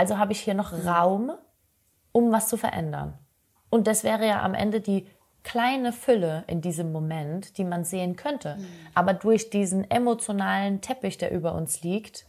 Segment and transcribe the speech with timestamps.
[0.00, 1.30] Also habe ich hier noch Raum,
[2.12, 3.18] um was zu verändern.
[3.68, 5.06] Und das wäre ja am Ende die
[5.42, 8.56] kleine Fülle in diesem Moment, die man sehen könnte.
[8.56, 8.66] Mhm.
[8.94, 12.24] Aber durch diesen emotionalen Teppich, der über uns liegt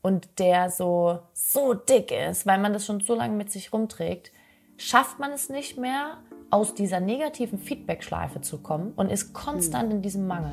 [0.00, 4.32] und der so, so dick ist, weil man das schon so lange mit sich rumträgt,
[4.78, 6.16] schafft man es nicht mehr,
[6.48, 9.96] aus dieser negativen Feedback-Schleife zu kommen und ist konstant mhm.
[9.96, 10.52] in diesem Mangel.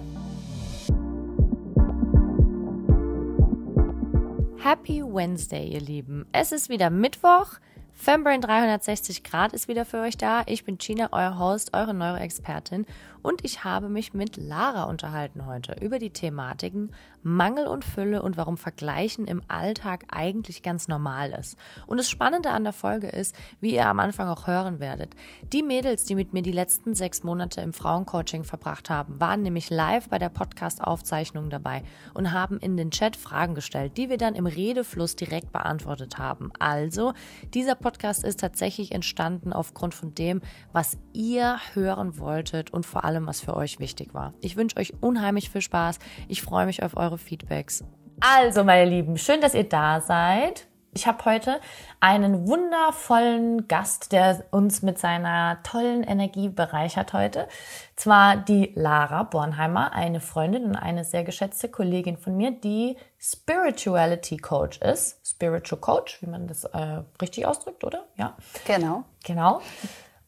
[4.70, 6.26] Happy Wednesday, ihr Lieben.
[6.34, 7.54] Es ist wieder Mittwoch.
[8.00, 10.44] Fembrain 360 Grad ist wieder für euch da.
[10.46, 12.86] Ich bin Gina, euer Host, eure Neuroexpertin
[13.24, 16.92] und ich habe mich mit Lara unterhalten heute über die Thematiken
[17.24, 21.58] Mangel und Fülle und warum Vergleichen im Alltag eigentlich ganz normal ist.
[21.88, 25.14] Und das Spannende an der Folge ist, wie ihr am Anfang auch hören werdet,
[25.52, 29.72] die Mädels, die mit mir die letzten sechs Monate im Frauencoaching verbracht haben, waren nämlich
[29.72, 31.84] live bei der Podcast-Aufzeichnung dabei
[32.14, 36.52] und haben in den Chat Fragen gestellt, die wir dann im Redefluss direkt beantwortet haben.
[36.60, 37.14] Also,
[37.54, 37.87] dieser Podcast
[38.24, 40.42] ist tatsächlich entstanden aufgrund von dem,
[40.74, 44.34] was ihr hören wolltet und vor allem, was für euch wichtig war.
[44.42, 46.00] Ich wünsche euch unheimlich viel Spaß.
[46.28, 47.84] Ich freue mich auf eure Feedbacks.
[48.20, 50.67] Also, meine Lieben, schön, dass ihr da seid.
[50.98, 51.62] Ich habe heute
[52.00, 57.48] einen wundervollen Gast, der uns mit seiner tollen Energie bereichert heute.
[57.96, 64.38] Zwar die Lara Bornheimer, eine Freundin und eine sehr geschätzte Kollegin von mir, die Spirituality
[64.38, 65.20] Coach ist.
[65.24, 68.06] Spiritual Coach, wie man das äh, richtig ausdrückt, oder?
[68.16, 68.36] Ja.
[68.66, 69.04] Genau.
[69.24, 69.62] Genau.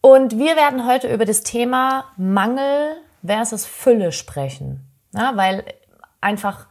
[0.02, 4.88] Und wir werden heute über das Thema Mangel versus Fülle sprechen.
[5.14, 5.66] Ja, weil
[6.22, 6.67] einfach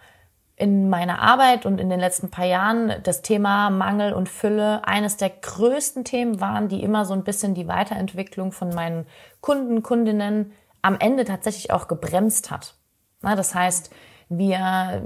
[0.58, 5.16] in meiner Arbeit und in den letzten paar Jahren das Thema Mangel und Fülle eines
[5.16, 9.06] der größten Themen waren, die immer so ein bisschen die Weiterentwicklung von meinen
[9.40, 12.74] Kunden, Kundinnen am Ende tatsächlich auch gebremst hat.
[13.22, 13.90] Ja, das heißt,
[14.28, 15.02] wir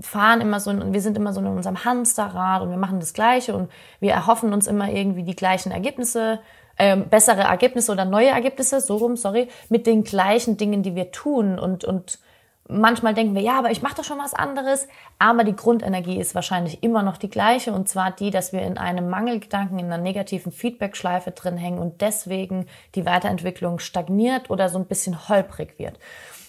[0.00, 3.54] fahren immer so, wir sind immer so in unserem Hamsterrad und wir machen das Gleiche
[3.54, 6.40] und wir erhoffen uns immer irgendwie die gleichen Ergebnisse
[6.78, 11.10] ähm, bessere Ergebnisse oder neue Ergebnisse, so rum, sorry, mit den gleichen Dingen, die wir
[11.12, 11.58] tun.
[11.58, 12.18] Und, und
[12.68, 14.88] manchmal denken wir, ja, aber ich mache doch schon was anderes.
[15.18, 17.72] Aber die Grundenergie ist wahrscheinlich immer noch die gleiche.
[17.72, 22.00] Und zwar die, dass wir in einem Mangelgedanken, in einer negativen Feedback-Schleife drin hängen und
[22.00, 25.98] deswegen die Weiterentwicklung stagniert oder so ein bisschen holprig wird.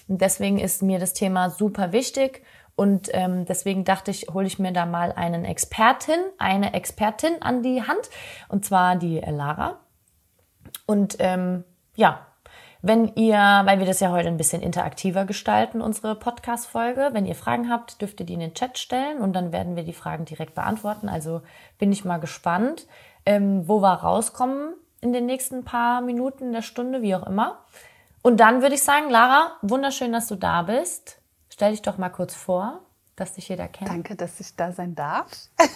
[0.08, 2.42] Und deswegen ist mir das Thema super wichtig.
[2.76, 7.62] Und ähm, deswegen dachte ich, hole ich mir da mal einen Expertin, eine Expertin an
[7.62, 8.10] die Hand,
[8.48, 9.78] und zwar die Lara.
[10.84, 11.62] Und ähm,
[11.94, 12.26] ja,
[12.86, 17.34] wenn ihr, weil wir das ja heute ein bisschen interaktiver gestalten, unsere Podcast-Folge, wenn ihr
[17.34, 20.26] Fragen habt, dürft ihr die in den Chat stellen und dann werden wir die Fragen
[20.26, 21.08] direkt beantworten.
[21.08, 21.40] Also
[21.78, 22.86] bin ich mal gespannt,
[23.24, 27.64] ähm, wo wir rauskommen in den nächsten paar Minuten, der Stunde, wie auch immer.
[28.20, 31.16] Und dann würde ich sagen, Lara, wunderschön, dass du da bist.
[31.48, 32.80] Stell dich doch mal kurz vor
[33.16, 33.90] dass dich jeder kennt.
[33.90, 35.30] Danke, dass ich da sein darf.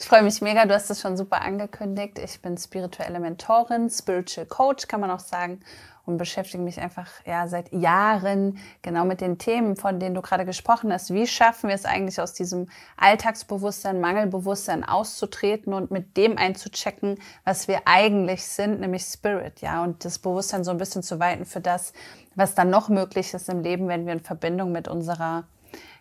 [0.00, 2.18] Ich freue mich mega, du hast es schon super angekündigt.
[2.18, 5.60] Ich bin spirituelle Mentorin, Spiritual Coach, kann man auch sagen,
[6.08, 10.46] und beschäftige mich einfach ja seit Jahren genau mit den Themen, von denen du gerade
[10.46, 11.12] gesprochen hast.
[11.12, 17.68] Wie schaffen wir es eigentlich aus diesem Alltagsbewusstsein, Mangelbewusstsein auszutreten und mit dem einzuchecken, was
[17.68, 21.60] wir eigentlich sind, nämlich Spirit, ja, und das Bewusstsein so ein bisschen zu weiten für
[21.60, 21.92] das,
[22.34, 25.44] was dann noch möglich ist im Leben, wenn wir in Verbindung mit unserer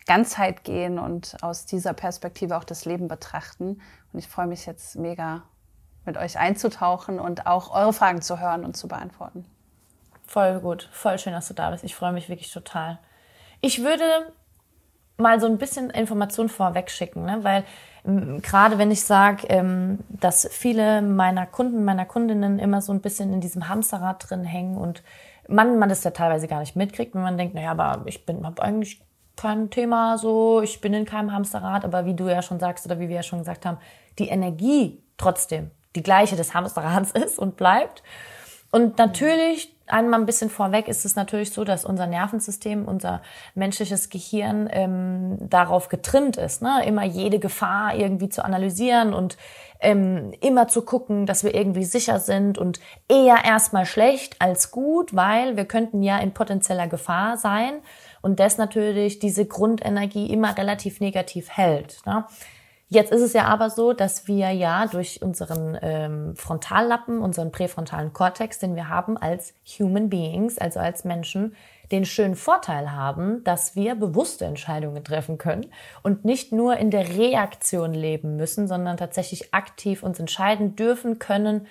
[0.05, 3.81] Ganzheit gehen und aus dieser Perspektive auch das Leben betrachten.
[4.13, 5.43] Und ich freue mich jetzt mega,
[6.05, 9.45] mit euch einzutauchen und auch eure Fragen zu hören und zu beantworten.
[10.27, 11.83] Voll gut, voll schön, dass du da bist.
[11.83, 12.99] Ich freue mich wirklich total.
[13.61, 14.03] Ich würde
[15.17, 17.39] mal so ein bisschen Informationen vorweg schicken, ne?
[17.41, 17.63] weil
[18.41, 23.33] gerade wenn ich sage, ähm, dass viele meiner Kunden, meiner Kundinnen immer so ein bisschen
[23.33, 25.03] in diesem Hamsterrad drin hängen und
[25.47, 28.45] man, man das ja teilweise gar nicht mitkriegt, wenn man denkt, naja, aber ich bin,
[28.45, 29.01] habe eigentlich
[29.35, 32.99] kein Thema so, ich bin in keinem Hamsterrad, aber wie du ja schon sagst oder
[32.99, 33.77] wie wir ja schon gesagt haben,
[34.19, 38.03] die Energie trotzdem die gleiche des Hamsterrads ist und bleibt.
[38.71, 43.21] Und natürlich, einmal ein bisschen vorweg, ist es natürlich so, dass unser Nervensystem, unser
[43.55, 46.83] menschliches Gehirn ähm, darauf getrimmt ist, ne?
[46.85, 49.37] immer jede Gefahr irgendwie zu analysieren und
[49.79, 55.15] ähm, immer zu gucken, dass wir irgendwie sicher sind und eher erstmal schlecht als gut,
[55.15, 57.73] weil wir könnten ja in potenzieller Gefahr sein
[58.21, 62.01] und das natürlich diese Grundenergie immer relativ negativ hält.
[62.05, 62.25] Ne?
[62.89, 68.13] Jetzt ist es ja aber so, dass wir ja durch unseren ähm, Frontallappen, unseren präfrontalen
[68.13, 71.53] Kortex, den wir haben als Human Beings, also als Menschen,
[71.91, 75.65] den schönen Vorteil haben, dass wir bewusste Entscheidungen treffen können
[76.01, 81.67] und nicht nur in der Reaktion leben müssen, sondern tatsächlich aktiv uns entscheiden dürfen können,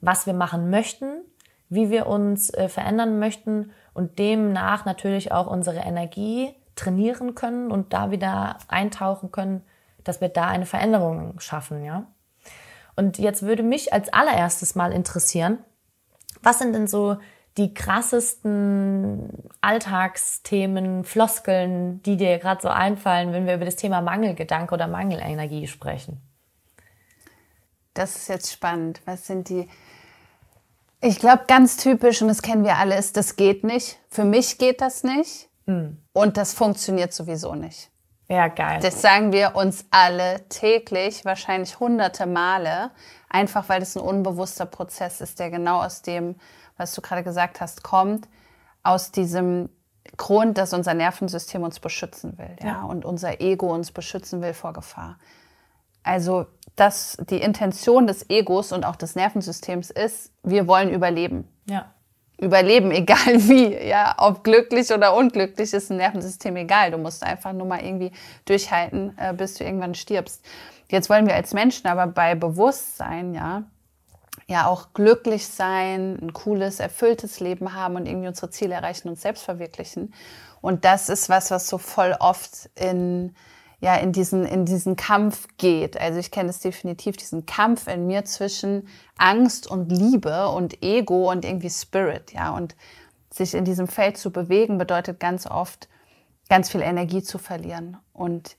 [0.00, 1.22] was wir machen möchten,
[1.68, 7.92] wie wir uns äh, verändern möchten und demnach natürlich auch unsere Energie trainieren können und
[7.92, 9.62] da wieder eintauchen können,
[10.04, 12.06] dass wir da eine Veränderung schaffen, ja.
[12.96, 15.58] Und jetzt würde mich als allererstes mal interessieren,
[16.42, 17.18] was sind denn so
[17.56, 19.28] die krassesten
[19.60, 25.66] Alltagsthemen, Floskeln, die dir gerade so einfallen, wenn wir über das Thema Mangelgedanke oder Mangelenergie
[25.66, 26.20] sprechen?
[27.94, 29.00] Das ist jetzt spannend.
[29.04, 29.68] Was sind die?
[31.00, 33.98] Ich glaube, ganz typisch, und das kennen wir alle, ist, das geht nicht.
[34.10, 35.48] Für mich geht das nicht.
[35.66, 35.98] Mhm.
[36.12, 37.90] Und das funktioniert sowieso nicht.
[38.30, 38.78] Ja, geil.
[38.80, 42.92] Das sagen wir uns alle täglich, wahrscheinlich hunderte Male,
[43.28, 46.36] einfach weil das ein unbewusster Prozess ist, der genau aus dem,
[46.76, 48.28] was du gerade gesagt hast, kommt,
[48.84, 49.68] aus diesem
[50.16, 54.54] Grund, dass unser Nervensystem uns beschützen will, ja, ja und unser Ego uns beschützen will
[54.54, 55.18] vor Gefahr.
[56.04, 61.48] Also, dass die Intention des Egos und auch des Nervensystems ist, wir wollen überleben.
[61.68, 61.92] Ja
[62.40, 63.76] überleben, egal wie.
[63.88, 66.90] Ja, ob glücklich oder unglücklich ist ein Nervensystem egal.
[66.90, 68.12] Du musst einfach nur mal irgendwie
[68.44, 70.44] durchhalten, äh, bis du irgendwann stirbst.
[70.88, 73.62] Jetzt wollen wir als Menschen aber bei Bewusstsein, ja,
[74.48, 79.18] ja auch glücklich sein, ein cooles, erfülltes Leben haben und irgendwie unsere Ziele erreichen und
[79.18, 80.12] selbst verwirklichen.
[80.60, 83.34] Und das ist was, was so voll oft in
[83.80, 85.98] ja in diesen, in diesen Kampf geht.
[85.98, 91.30] Also ich kenne es definitiv, diesen Kampf in mir zwischen Angst und Liebe und Ego
[91.30, 92.54] und irgendwie Spirit, ja.
[92.54, 92.76] Und
[93.32, 95.88] sich in diesem Feld zu bewegen bedeutet ganz oft,
[96.48, 97.96] ganz viel Energie zu verlieren.
[98.12, 98.56] Und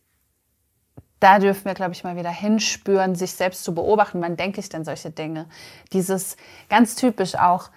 [1.20, 4.22] da dürfen wir, glaube ich, mal wieder hinspüren, sich selbst zu beobachten.
[4.22, 5.48] Wann denke ich denn solche Dinge?
[5.94, 6.36] Dieses
[6.70, 7.70] ganz typisch auch,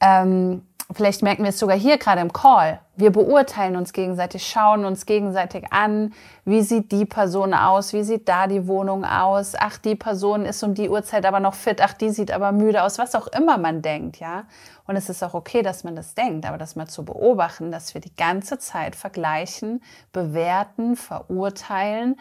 [0.00, 2.80] ähm, Vielleicht merken wir es sogar hier gerade im Call.
[3.00, 6.12] Wir beurteilen uns gegenseitig, schauen uns gegenseitig an.
[6.44, 7.94] Wie sieht die Person aus?
[7.94, 9.54] Wie sieht da die Wohnung aus?
[9.58, 11.80] Ach, die Person ist um die Uhrzeit aber noch fit.
[11.82, 12.98] Ach, die sieht aber müde aus.
[12.98, 14.44] Was auch immer man denkt, ja.
[14.86, 17.94] Und es ist auch okay, dass man das denkt, aber das mal zu beobachten, dass
[17.94, 19.82] wir die ganze Zeit vergleichen,
[20.12, 22.16] bewerten, verurteilen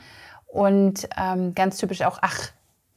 [0.47, 2.51] und ähm, ganz typisch auch, ach,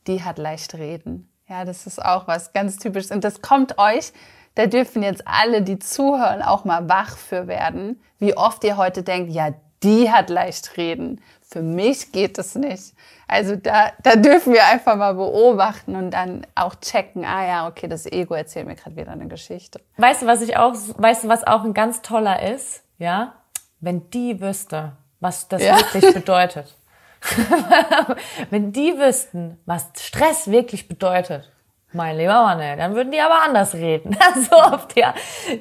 [0.07, 1.29] die hat leicht reden.
[1.49, 3.11] Ja, das ist auch was ganz typisches.
[3.11, 4.13] Und das kommt euch
[4.55, 9.03] da dürfen jetzt alle, die zuhören, auch mal wach für werden, wie oft ihr heute
[9.03, 11.21] denkt, ja, die hat leicht reden.
[11.41, 12.95] Für mich geht es nicht.
[13.29, 17.89] Also da, da dürfen wir einfach mal beobachten und dann auch checken, ah ja, okay,
[17.89, 19.81] das Ego erzählt mir gerade wieder eine Geschichte.
[19.97, 22.83] Weißt du, was ich auch, weißt du, was auch ein ganz toller ist?
[22.99, 23.35] Ja?
[23.81, 25.77] Wenn die wüsste, was das ja.
[25.77, 26.77] wirklich bedeutet.
[28.51, 31.51] Wenn die wüssten, was Stress wirklich bedeutet.
[31.93, 34.17] Mein lieber Mann, ey, dann würden die aber anders reden.
[34.51, 35.15] so oft, ja.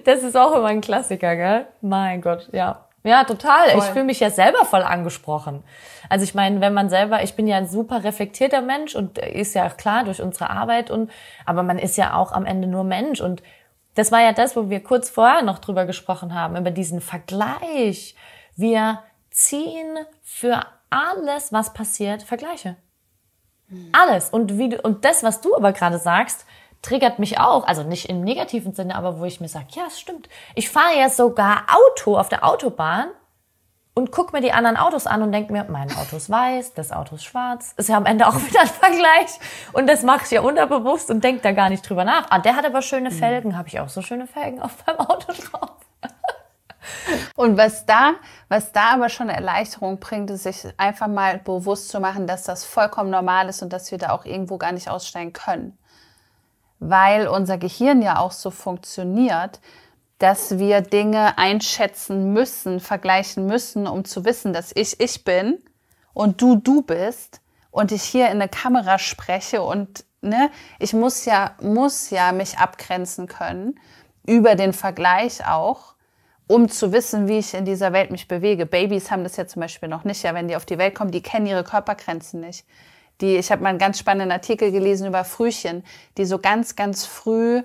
[0.06, 1.68] Das ist auch immer ein Klassiker, gell?
[1.82, 2.86] Mein Gott, ja.
[3.04, 3.70] Ja, total.
[3.72, 3.80] Voll.
[3.80, 5.64] Ich fühle mich ja selber voll angesprochen.
[6.10, 9.56] Also ich meine, wenn man selber, ich bin ja ein super reflektierter Mensch und ist
[9.56, 11.10] ja klar durch unsere Arbeit und,
[11.46, 13.42] aber man ist ja auch am Ende nur Mensch und
[13.96, 18.16] das war ja das, wo wir kurz vorher noch drüber gesprochen haben, über diesen Vergleich.
[18.56, 19.00] Wir
[19.32, 22.76] ziehen für alles, was passiert, Vergleiche.
[23.92, 24.30] Alles.
[24.30, 26.46] Und, wie du, und das, was du aber gerade sagst,
[26.82, 27.68] triggert mich auch.
[27.68, 30.30] Also nicht im negativen Sinne, aber wo ich mir sage, ja, es stimmt.
[30.56, 33.08] Ich fahre ja sogar Auto auf der Autobahn
[33.94, 36.92] und guck mir die anderen Autos an und denke mir, mein Auto ist weiß, das
[36.92, 37.74] Auto ist schwarz.
[37.78, 39.40] Ist ja am Ende auch wieder ein Vergleich.
[39.74, 42.28] Und das mache ich ja unterbewusst und denke da gar nicht drüber nach.
[42.30, 43.16] Ah, der hat aber schöne mhm.
[43.16, 43.58] Felgen.
[43.58, 45.72] Habe ich auch so schöne Felgen auf meinem Auto drauf.
[47.36, 48.16] Und was da,
[48.50, 52.66] was da aber schon Erleichterung bringt, ist sich einfach mal bewusst zu machen, dass das
[52.66, 55.78] vollkommen normal ist und dass wir da auch irgendwo gar nicht aussteigen können.
[56.80, 59.60] Weil unser Gehirn ja auch so funktioniert,
[60.18, 65.60] dass wir Dinge einschätzen müssen, vergleichen müssen, um zu wissen, dass ich ich bin
[66.14, 71.26] und du du bist und ich hier in eine Kamera spreche und ne, ich muss
[71.26, 73.80] ja muss ja mich abgrenzen können
[74.26, 75.96] über den Vergleich auch
[76.52, 78.66] um zu wissen, wie ich in dieser Welt mich bewege.
[78.66, 80.22] Babys haben das ja zum Beispiel noch nicht.
[80.24, 82.66] Ja, wenn die auf die Welt kommen, die kennen ihre Körpergrenzen nicht.
[83.22, 85.84] Die, ich habe mal einen ganz spannenden Artikel gelesen über Frühchen,
[86.18, 87.64] die so ganz, ganz früh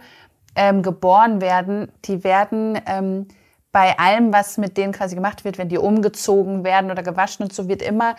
[0.55, 1.91] ähm, geboren werden.
[2.05, 3.27] Die werden ähm,
[3.73, 7.53] bei allem, was mit denen quasi gemacht wird, wenn die umgezogen werden oder gewaschen und
[7.53, 8.15] so, wird immer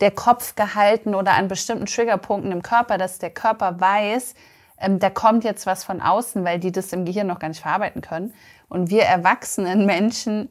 [0.00, 4.34] der Kopf gehalten oder an bestimmten Triggerpunkten im Körper, dass der Körper weiß,
[4.82, 7.60] ähm, da kommt jetzt was von außen, weil die das im Gehirn noch gar nicht
[7.60, 8.34] verarbeiten können.
[8.72, 10.48] Und wir erwachsenen Menschen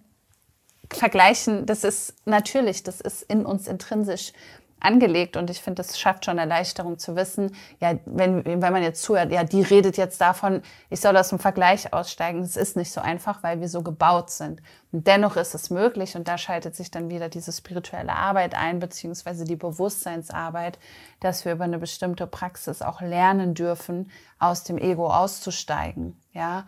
[0.94, 4.32] vergleichen, das ist natürlich, das ist in uns intrinsisch
[4.80, 9.01] angelegt und ich finde, das schafft schon Erleichterung zu wissen, ja, wenn, wenn man jetzt
[9.01, 10.62] zuhört, ja, die redet jetzt davon,
[10.92, 12.42] ich soll aus dem Vergleich aussteigen.
[12.42, 14.62] Das ist nicht so einfach, weil wir so gebaut sind.
[14.92, 18.78] Und dennoch ist es möglich und da schaltet sich dann wieder diese spirituelle Arbeit ein,
[18.78, 20.78] beziehungsweise die Bewusstseinsarbeit,
[21.22, 26.66] dass wir über eine bestimmte Praxis auch lernen dürfen, aus dem Ego auszusteigen, ja.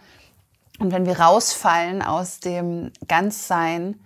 [0.80, 4.00] Und wenn wir rausfallen aus dem Ganzsein,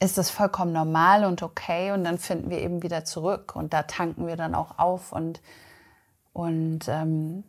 [0.00, 3.84] ist das vollkommen normal und okay und dann finden wir eben wieder zurück und da
[3.84, 5.40] tanken wir dann auch auf und
[6.34, 7.44] und ähm,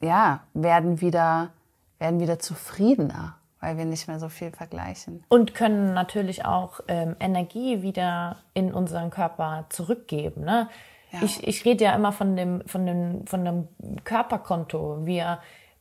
[0.00, 1.50] ja, werden wieder,
[1.98, 5.22] werden wieder zufriedener, weil wir nicht mehr so viel vergleichen.
[5.28, 10.44] Und können natürlich auch ähm, Energie wieder in unseren Körper zurückgeben.
[10.44, 10.68] Ne?
[11.12, 11.22] Ja.
[11.22, 13.68] Ich, ich rede ja immer von dem, von dem, von dem
[14.04, 15.04] Körperkonto.
[15.04, 15.38] Wir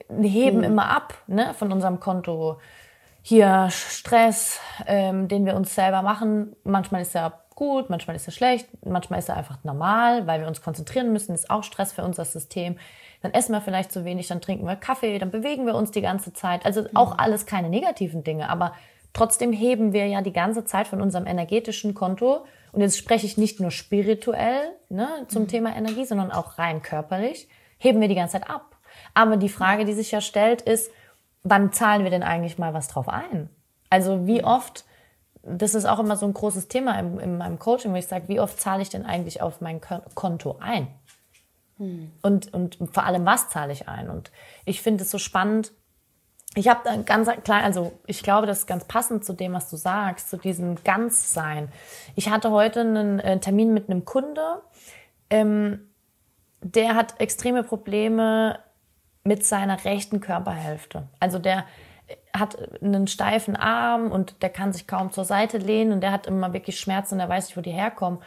[0.10, 0.64] heben hm.
[0.64, 2.60] immer ab ne, von unserem Konto.
[3.22, 6.56] Hier Stress, ähm, den wir uns selber machen.
[6.64, 10.48] Manchmal ist er gut, manchmal ist er schlecht, manchmal ist er einfach normal, weil wir
[10.48, 11.34] uns konzentrieren müssen.
[11.34, 12.78] Ist auch Stress für unser System
[13.26, 16.02] dann essen wir vielleicht zu wenig, dann trinken wir Kaffee, dann bewegen wir uns die
[16.02, 16.64] ganze Zeit.
[16.64, 17.20] Also auch mhm.
[17.20, 18.74] alles keine negativen Dinge, aber
[19.14, 22.46] trotzdem heben wir ja die ganze Zeit von unserem energetischen Konto.
[22.72, 25.48] Und jetzt spreche ich nicht nur spirituell ne, zum mhm.
[25.48, 27.48] Thema Energie, sondern auch rein körperlich,
[27.80, 28.75] heben wir die ganze Zeit ab.
[29.14, 30.92] Aber die Frage, die sich ja stellt, ist,
[31.44, 33.50] wann zahlen wir denn eigentlich mal was drauf ein?
[33.90, 34.86] Also wie oft,
[35.44, 38.28] das ist auch immer so ein großes Thema in, in meinem Coaching, wo ich sage,
[38.28, 39.80] wie oft zahle ich denn eigentlich auf mein
[40.16, 40.88] Konto ein?
[42.22, 44.10] Und, und vor allem, was zahle ich ein?
[44.10, 44.32] Und
[44.66, 45.72] ich finde es so spannend.
[46.56, 49.70] Ich habe da ganz klein, also ich glaube, das ist ganz passend zu dem, was
[49.70, 51.70] du sagst, zu diesem Ganzsein.
[52.16, 54.62] Ich hatte heute einen äh, Termin mit einem Kunde,
[55.30, 55.90] ähm,
[56.62, 58.60] der hat extreme Probleme
[59.26, 61.08] mit seiner rechten Körperhälfte.
[61.20, 61.66] Also der
[62.32, 66.28] hat einen steifen Arm und der kann sich kaum zur Seite lehnen und der hat
[66.28, 68.20] immer wirklich Schmerzen und er weiß nicht, wo die herkommen.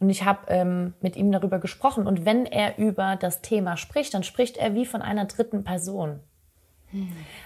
[0.00, 2.06] Und ich habe ähm, mit ihm darüber gesprochen.
[2.06, 6.20] Und wenn er über das Thema spricht, dann spricht er wie von einer dritten Person.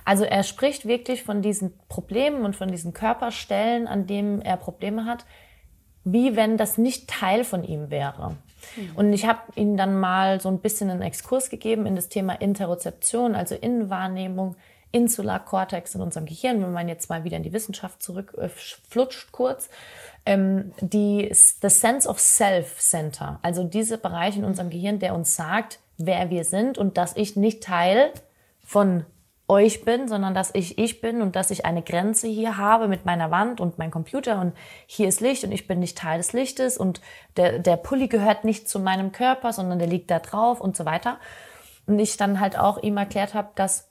[0.04, 5.06] Also er spricht wirklich von diesen Problemen und von diesen Körperstellen, an denen er Probleme
[5.06, 5.24] hat,
[6.04, 8.36] wie wenn das nicht Teil von ihm wäre.
[8.76, 8.96] Mhm.
[8.96, 12.34] Und ich habe ihm dann mal so ein bisschen einen Exkurs gegeben in das Thema
[12.34, 14.56] Interozeption, also Innenwahrnehmung,
[14.92, 19.30] Insular Cortex in unserem Gehirn, wenn man jetzt mal wieder in die Wissenschaft zurückflutscht äh,
[19.30, 19.68] kurz
[20.26, 25.36] ähm, die, the Sense of Self Center, also diese Bereich in unserem Gehirn, der uns
[25.36, 28.12] sagt, wer wir sind und dass ich nicht Teil
[28.64, 29.04] von
[29.50, 33.04] euch bin, sondern dass ich ich bin und dass ich eine Grenze hier habe mit
[33.04, 34.54] meiner Wand und meinem Computer und
[34.86, 37.00] hier ist Licht und ich bin nicht Teil des Lichtes und
[37.36, 40.84] der, der Pulli gehört nicht zu meinem Körper, sondern der liegt da drauf und so
[40.84, 41.18] weiter.
[41.86, 43.90] Und ich dann halt auch ihm erklärt habe, dass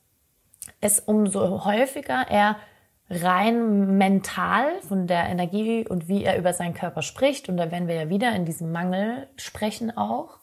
[0.79, 2.55] es umso häufiger er
[3.09, 7.87] rein mental von der Energie und wie er über seinen Körper spricht, und da werden
[7.87, 10.37] wir ja wieder in diesem Mangel sprechen auch,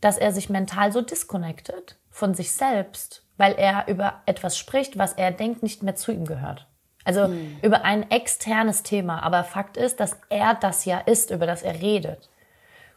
[0.00, 5.12] dass er sich mental so disconnected von sich selbst, weil er über etwas spricht, was
[5.12, 6.66] er denkt, nicht mehr zu ihm gehört.
[7.04, 7.58] Also mhm.
[7.62, 9.22] über ein externes Thema.
[9.22, 12.28] Aber Fakt ist, dass er das ja ist, über das er redet.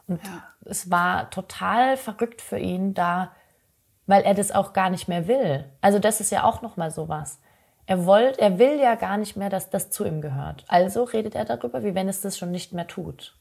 [0.07, 0.43] Und ja.
[0.65, 3.31] es war total verrückt für ihn da,
[4.07, 5.65] weil er das auch gar nicht mehr will.
[5.81, 7.39] Also das ist ja auch nochmal sowas.
[7.85, 10.65] Er, wollt, er will ja gar nicht mehr, dass das zu ihm gehört.
[10.67, 13.37] Also redet er darüber, wie wenn es das schon nicht mehr tut.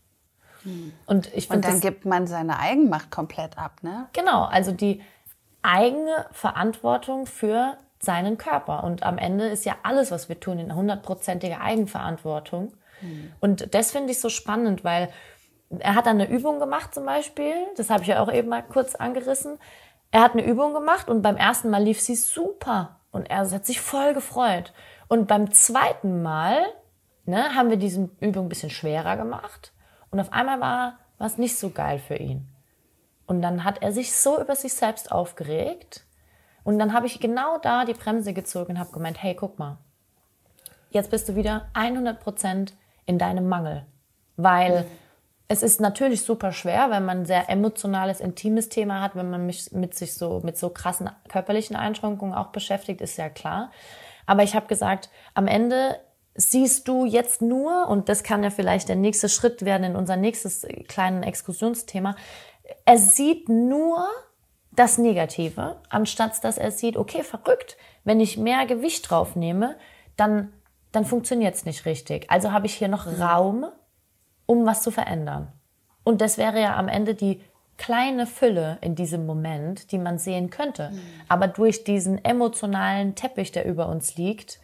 [0.63, 0.93] Hm.
[1.07, 4.09] Und, ich Und dann das, gibt man seine Eigenmacht komplett ab, ne?
[4.13, 5.01] Genau, also die
[5.63, 8.85] eigene Verantwortung für seinen Körper.
[8.85, 12.73] Und am Ende ist ja alles, was wir tun, in hundertprozentiger Eigenverantwortung.
[13.01, 13.33] Hm.
[13.41, 15.11] Und das finde ich so spannend, weil
[15.79, 18.63] er hat dann eine Übung gemacht zum Beispiel, das habe ich ja auch eben mal
[18.63, 19.59] kurz angerissen.
[20.11, 22.97] Er hat eine Übung gemacht und beim ersten Mal lief sie super.
[23.13, 24.73] Und er hat sich voll gefreut.
[25.09, 26.59] Und beim zweiten Mal
[27.27, 29.73] ne, haben wir diese Übung ein bisschen schwerer gemacht.
[30.11, 32.49] Und auf einmal war es nicht so geil für ihn.
[33.31, 36.05] Und dann hat er sich so über sich selbst aufgeregt.
[36.65, 39.79] Und dann habe ich genau da die Bremse gezogen und habe gemeint, hey, guck mal,
[40.91, 42.75] jetzt bist du wieder 100 Prozent
[43.07, 43.87] in deinem Mangel.
[44.37, 44.87] Weil mhm.
[45.53, 49.47] Es ist natürlich super schwer, wenn man ein sehr emotionales, intimes Thema hat, wenn man
[49.47, 53.73] mich mit sich so, mit so krassen körperlichen Einschränkungen auch beschäftigt, ist ja klar.
[54.27, 55.99] Aber ich habe gesagt, am Ende
[56.37, 60.15] siehst du jetzt nur, und das kann ja vielleicht der nächste Schritt werden in unser
[60.15, 62.15] nächstes kleinen Exkursionsthema,
[62.91, 64.05] er sieht nur
[64.73, 69.77] das Negative, anstatt dass er sieht, okay, verrückt, wenn ich mehr Gewicht drauf nehme,
[70.17, 70.53] dann,
[70.91, 72.29] dann funktioniert es nicht richtig.
[72.33, 73.67] Also habe ich hier noch Raum
[74.47, 75.53] um was zu verändern.
[76.03, 77.41] Und das wäre ja am Ende die
[77.77, 80.91] kleine Fülle in diesem Moment, die man sehen könnte.
[80.91, 81.01] Mhm.
[81.29, 84.59] Aber durch diesen emotionalen Teppich, der über uns liegt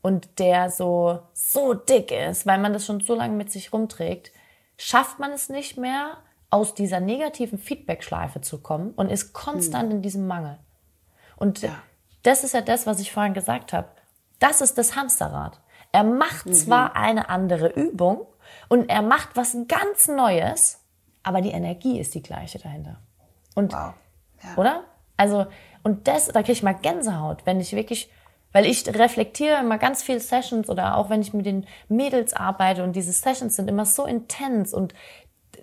[0.00, 4.32] und der so, so dick ist, weil man das schon so lange mit sich rumträgt,
[4.78, 6.16] schafft man es nicht mehr,
[6.56, 9.96] aus dieser negativen Feedback-Schleife zu kommen und ist konstant mhm.
[9.96, 10.58] in diesem Mangel.
[11.36, 11.82] Und ja.
[12.22, 13.88] das ist ja das, was ich vorhin gesagt habe.
[14.38, 15.60] Das ist das Hamsterrad.
[15.92, 16.52] Er macht mhm.
[16.54, 18.26] zwar eine andere Übung,
[18.68, 20.80] und er macht was ganz Neues,
[21.22, 23.00] aber die Energie ist die gleiche dahinter.
[23.54, 23.94] Und, wow.
[24.42, 24.56] ja.
[24.56, 24.84] oder?
[25.16, 25.46] Also,
[25.82, 28.10] und das, da kriege ich mal Gänsehaut, wenn ich wirklich,
[28.52, 32.82] weil ich reflektiere immer ganz viel Sessions oder auch wenn ich mit den Mädels arbeite
[32.82, 34.94] und diese Sessions sind immer so intens und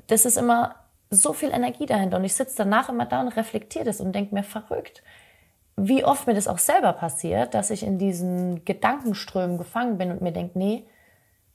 [0.08, 0.76] das ist immer
[1.16, 2.18] so viel Energie dahinter.
[2.18, 5.04] Und ich sitze danach immer da und reflektiere das und denke mir verrückt,
[5.76, 10.22] wie oft mir das auch selber passiert, dass ich in diesen Gedankenströmen gefangen bin und
[10.22, 10.86] mir denke, nee,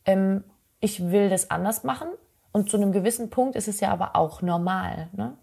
[0.05, 0.45] ähm,
[0.81, 2.09] ich will das anders machen.
[2.53, 5.09] Und zu einem gewissen Punkt ist es ja aber auch normal.
[5.13, 5.37] Ne?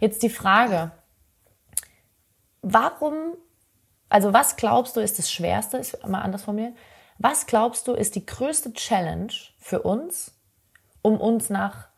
[0.00, 0.90] Jetzt die Frage,
[2.62, 3.14] warum,
[4.08, 6.74] also was glaubst du ist das Schwerste, ist mal anders formuliert,
[7.18, 10.34] was glaubst du ist die größte Challenge für uns,
[11.02, 11.91] um uns nach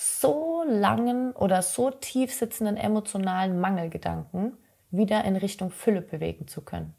[0.00, 4.56] so langen oder so tief sitzenden emotionalen Mangelgedanken
[4.90, 6.94] wieder in Richtung Fülle bewegen zu können?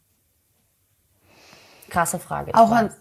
[1.89, 2.53] Krasse Frage.
[2.53, 2.93] Auch, an,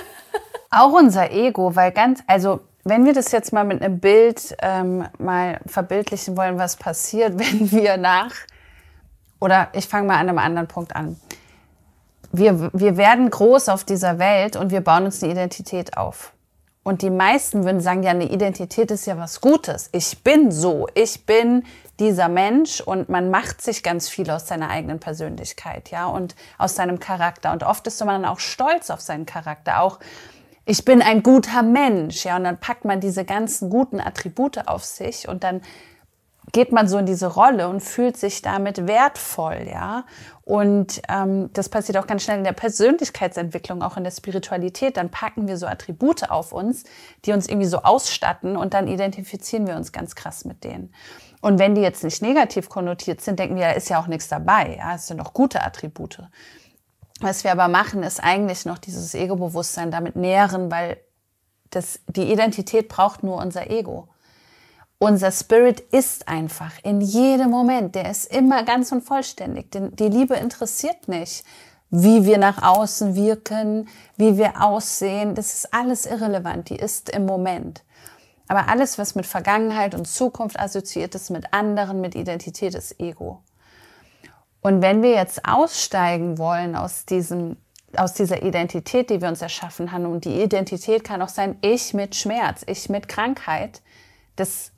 [0.70, 5.06] auch unser Ego, weil ganz, also wenn wir das jetzt mal mit einem Bild ähm,
[5.18, 8.34] mal verbildlichen wollen, was passiert, wenn wir nach,
[9.40, 11.20] oder ich fange mal an einem anderen Punkt an.
[12.30, 16.31] Wir, wir werden groß auf dieser Welt und wir bauen uns eine Identität auf.
[16.84, 19.88] Und die meisten würden sagen, ja, eine Identität ist ja was Gutes.
[19.92, 21.64] Ich bin so, ich bin
[22.00, 26.74] dieser Mensch und man macht sich ganz viel aus seiner eigenen Persönlichkeit, ja, und aus
[26.74, 27.52] seinem Charakter.
[27.52, 30.00] Und oft ist man auch stolz auf seinen Charakter, auch
[30.64, 34.84] ich bin ein guter Mensch, ja, und dann packt man diese ganzen guten Attribute auf
[34.84, 35.60] sich und dann
[36.52, 40.04] geht man so in diese Rolle und fühlt sich damit wertvoll, ja.
[40.44, 44.98] Und ähm, das passiert auch ganz schnell in der Persönlichkeitsentwicklung, auch in der Spiritualität.
[44.98, 46.84] Dann packen wir so Attribute auf uns,
[47.24, 50.92] die uns irgendwie so ausstatten und dann identifizieren wir uns ganz krass mit denen.
[51.40, 54.76] Und wenn die jetzt nicht negativ konnotiert sind, denken wir, ist ja auch nichts dabei.
[54.78, 56.22] Ja, es sind doch gute Attribute.
[57.20, 60.98] Was wir aber machen, ist eigentlich noch dieses Ego-Bewusstsein damit nähren, weil
[61.70, 64.08] das, die Identität braucht nur unser Ego.
[65.02, 69.72] Unser Spirit ist einfach in jedem Moment, der ist immer ganz und vollständig.
[69.72, 71.44] Denn die Liebe interessiert nicht,
[71.90, 75.34] wie wir nach außen wirken, wie wir aussehen.
[75.34, 76.70] Das ist alles irrelevant.
[76.70, 77.82] Die ist im Moment.
[78.46, 83.42] Aber alles, was mit Vergangenheit und Zukunft assoziiert ist, mit anderen, mit Identität, ist Ego.
[84.60, 87.56] Und wenn wir jetzt aussteigen wollen aus diesem
[87.96, 91.92] aus dieser Identität, die wir uns erschaffen haben, und die Identität kann auch sein, ich
[91.92, 93.82] mit Schmerz, ich mit Krankheit,
[94.36, 94.71] das,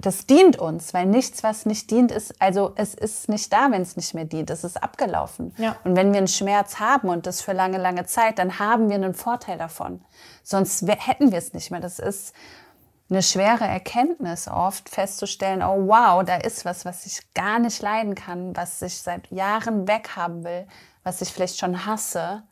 [0.00, 3.82] das dient uns, weil nichts, was nicht dient, ist, also es ist nicht da, wenn
[3.82, 5.54] es nicht mehr dient, es ist abgelaufen.
[5.58, 5.76] Ja.
[5.84, 8.96] Und wenn wir einen Schmerz haben und das für lange, lange Zeit, dann haben wir
[8.96, 10.02] einen Vorteil davon.
[10.42, 11.80] Sonst hätten wir es nicht mehr.
[11.80, 12.34] Das ist
[13.10, 18.14] eine schwere Erkenntnis oft festzustellen, oh wow, da ist was, was ich gar nicht leiden
[18.14, 20.66] kann, was ich seit Jahren weghaben will,
[21.02, 22.44] was ich vielleicht schon hasse,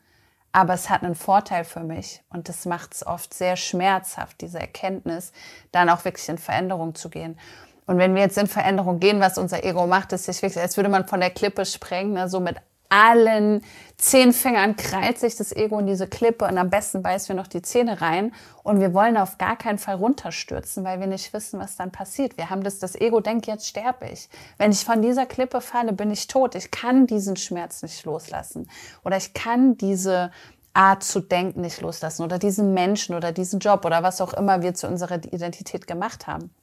[0.51, 4.59] aber es hat einen Vorteil für mich und das macht es oft sehr schmerzhaft, diese
[4.59, 5.31] Erkenntnis,
[5.71, 7.37] dann auch wirklich in Veränderung zu gehen.
[7.85, 10.89] Und wenn wir jetzt in Veränderung gehen, was unser Ego macht, ist wirklich, als würde
[10.89, 12.57] man von der Klippe sprengen, ne, so mit
[12.89, 13.63] allen
[13.97, 17.47] zehn Fingern krallt sich das Ego in diese Klippe und am besten beißen wir noch
[17.47, 21.59] die Zähne rein und wir wollen auf gar keinen Fall runterstürzen, weil wir nicht wissen,
[21.59, 22.37] was dann passiert.
[22.37, 24.29] Wir haben das, das Ego denkt, jetzt sterbe ich.
[24.57, 26.55] Wenn ich von dieser Klippe falle, bin ich tot.
[26.55, 28.69] Ich kann diesen Schmerz nicht loslassen
[29.03, 30.31] oder ich kann diese
[30.73, 34.61] Art zu denken nicht loslassen oder diesen Menschen oder diesen Job oder was auch immer
[34.61, 36.53] wir zu unserer Identität gemacht haben.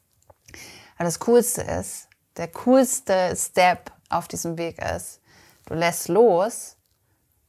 [0.97, 5.21] Aber das Coolste ist, der coolste Step auf diesem Weg ist,
[5.67, 6.77] Du lässt los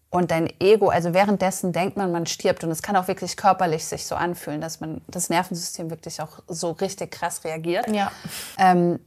[0.10, 3.86] und dein Ego, also währenddessen denkt man, man stirbt und es kann auch wirklich körperlich
[3.86, 7.88] sich so anfühlen, dass man das Nervensystem wirklich auch so richtig krass reagiert.
[7.90, 8.12] Ja.
[8.58, 9.00] Ähm,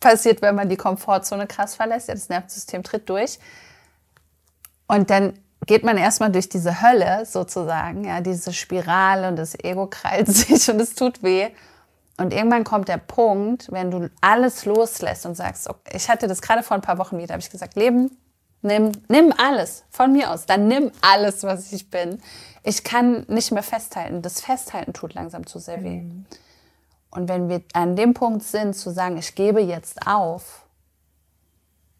[0.00, 2.08] passiert, wenn man die Komfortzone krass verlässt.
[2.08, 3.38] Ja, das Nervensystem tritt durch.
[4.86, 9.86] Und dann geht man erstmal durch diese Hölle sozusagen, ja, diese Spirale und das Ego
[9.86, 11.48] krallt sich und es tut weh.
[12.18, 16.42] Und irgendwann kommt der Punkt, wenn du alles loslässt und sagst, okay, ich hatte das
[16.42, 18.16] gerade vor ein paar Wochen wieder, habe ich gesagt, Leben,
[18.62, 20.46] Nimm, nimm alles von mir aus.
[20.46, 22.22] Dann nimm alles, was ich bin.
[22.62, 24.22] Ich kann nicht mehr festhalten.
[24.22, 26.02] Das Festhalten tut langsam zu sehr weh.
[26.02, 26.26] Mhm.
[27.10, 30.64] Und wenn wir an dem Punkt sind, zu sagen, ich gebe jetzt auf,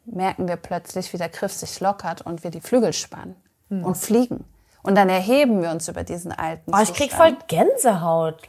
[0.04, 3.36] merken wir plötzlich, wie der Griff sich lockert und wir die Flügel spannen
[3.68, 3.84] mhm.
[3.84, 4.44] und fliegen.
[4.82, 8.48] Und dann erheben wir uns über diesen alten Oh, ich krieg voll Gänsehaut.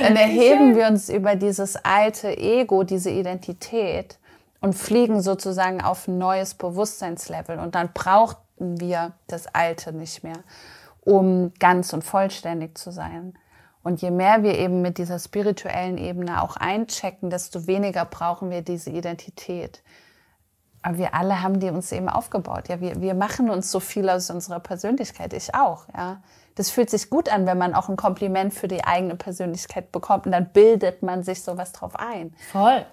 [0.00, 4.18] dann erheben wir uns über dieses alte Ego, diese Identität
[4.60, 7.58] und fliegen sozusagen auf ein neues Bewusstseinslevel.
[7.58, 10.38] Und dann brauchten wir das Alte nicht mehr,
[11.00, 13.34] um ganz und vollständig zu sein.
[13.82, 18.62] Und je mehr wir eben mit dieser spirituellen Ebene auch einchecken, desto weniger brauchen wir
[18.62, 19.82] diese Identität.
[20.82, 22.68] Aber wir alle haben die uns eben aufgebaut.
[22.68, 25.32] Ja, wir, wir machen uns so viel aus unserer Persönlichkeit.
[25.32, 25.86] Ich auch.
[25.96, 26.22] Ja,
[26.54, 30.26] das fühlt sich gut an, wenn man auch ein Kompliment für die eigene Persönlichkeit bekommt.
[30.26, 32.34] Und dann bildet man sich sowas drauf ein.
[32.50, 32.84] Voll.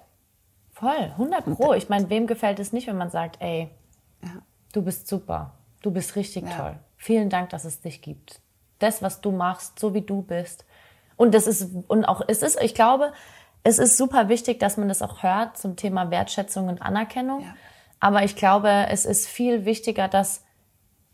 [0.76, 1.74] Voll, 100 Pro.
[1.74, 3.70] Ich meine, wem gefällt es nicht, wenn man sagt, ey,
[4.22, 4.42] ja.
[4.74, 6.58] du bist super, du bist richtig ja.
[6.58, 6.80] toll.
[6.98, 8.42] Vielen Dank, dass es dich gibt.
[8.80, 10.66] Das, was du machst, so wie du bist.
[11.16, 13.14] Und das ist, und auch, es ist, ich glaube,
[13.64, 17.42] es ist super wichtig, dass man das auch hört zum Thema Wertschätzung und Anerkennung.
[17.42, 17.56] Ja.
[18.02, 20.44] Aber ich glaube, es ist viel wichtiger, dass,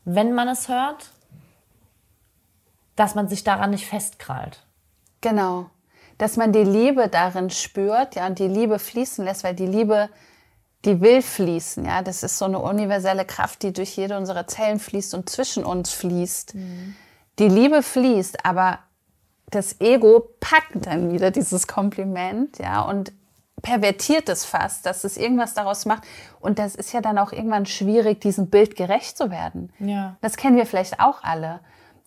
[0.06, 1.12] wenn man es hört,
[2.96, 4.64] dass man sich daran nicht festkrallt.
[5.22, 5.70] Genau.
[6.22, 10.08] Dass man die Liebe darin spürt, ja, und die Liebe fließen lässt, weil die Liebe,
[10.86, 12.04] die will fließen, ja.
[12.04, 15.92] Das ist so eine universelle Kraft, die durch jede unserer Zellen fließt und zwischen uns
[15.94, 16.54] fließt.
[16.54, 16.96] Mhm.
[17.40, 18.78] Die Liebe fließt, aber
[19.50, 23.14] das Ego packt dann wieder dieses Kompliment, ja, und
[23.64, 26.04] pervertiert es fast, dass es irgendwas daraus macht.
[26.40, 29.74] Und das ist ja dann auch irgendwann schwierig, diesem Bild gerecht zu werden.
[29.80, 30.18] Ja.
[30.22, 31.62] Das kennen wir vielleicht auch alle.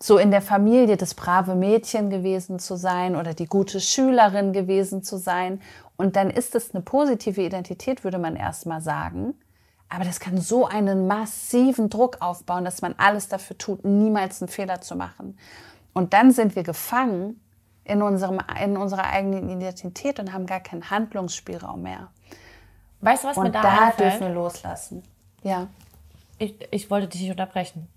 [0.05, 5.01] So in der Familie das brave Mädchen gewesen zu sein oder die gute Schülerin gewesen
[5.01, 5.63] zu sein.
[5.97, 9.33] Und dann ist es eine positive Identität, würde man erstmal sagen.
[9.89, 14.49] Aber das kann so einen massiven Druck aufbauen, dass man alles dafür tut, niemals einen
[14.49, 15.39] Fehler zu machen.
[15.93, 17.41] Und dann sind wir gefangen
[17.83, 22.11] in, unserem, in unserer eigenen Identität und haben gar keinen Handlungsspielraum mehr.
[23.01, 24.11] Weißt du, was und mir da da einfällt?
[24.11, 25.01] dürfen wir loslassen.
[25.41, 25.65] Ja.
[26.37, 27.87] Ich, ich wollte dich nicht unterbrechen.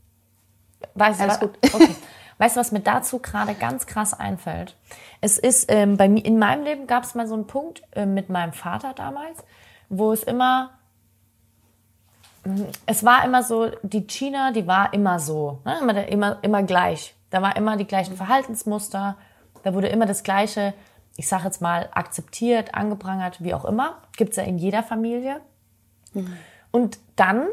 [0.95, 1.59] Weißt, Alles gut.
[1.73, 1.95] Okay.
[2.39, 4.77] Weißt du, was mir dazu gerade ganz krass einfällt?
[5.21, 8.07] Es ist, ähm, bei mir, in meinem Leben gab es mal so einen Punkt äh,
[8.07, 9.43] mit meinem Vater damals,
[9.89, 10.71] wo es immer,
[12.87, 15.79] es war immer so, die China, die war immer so, ne?
[15.81, 17.15] immer, immer, immer gleich.
[17.31, 19.17] Da war immer die gleichen Verhaltensmuster,
[19.65, 20.75] da wurde immer das Gleiche,
[21.17, 24.01] ich sage jetzt mal, akzeptiert, angeprangert, wie auch immer.
[24.17, 25.41] Gibt es ja in jeder Familie.
[26.15, 26.37] Mhm.
[26.71, 27.49] Und dann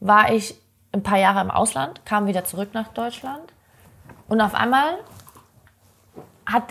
[0.00, 0.60] war ich
[0.98, 3.52] ein paar Jahre im Ausland, kam wieder zurück nach Deutschland
[4.28, 4.98] und auf einmal
[6.46, 6.64] hat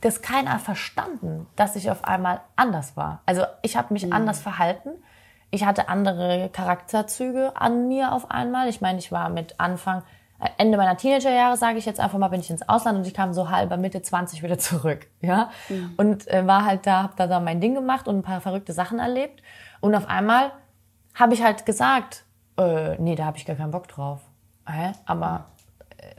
[0.00, 3.20] das keiner verstanden, dass ich auf einmal anders war.
[3.26, 4.12] Also ich habe mich mhm.
[4.12, 4.90] anders verhalten.
[5.50, 8.68] Ich hatte andere Charakterzüge an mir auf einmal.
[8.68, 10.02] Ich meine, ich war mit Anfang
[10.56, 13.34] Ende meiner Teenagerjahre, sage ich jetzt einfach mal, bin ich ins Ausland und ich kam
[13.34, 15.50] so halber Mitte 20 wieder zurück, ja.
[15.68, 15.94] Mhm.
[15.98, 18.72] Und äh, war halt da, hab da, da mein Ding gemacht und ein paar verrückte
[18.72, 19.42] Sachen erlebt.
[19.80, 20.52] Und auf einmal
[21.14, 22.24] habe ich halt gesagt,
[22.60, 24.20] äh, nee, da habe ich gar keinen Bock drauf.
[24.66, 24.92] Hä?
[25.06, 25.46] Aber
[25.98, 26.14] äh,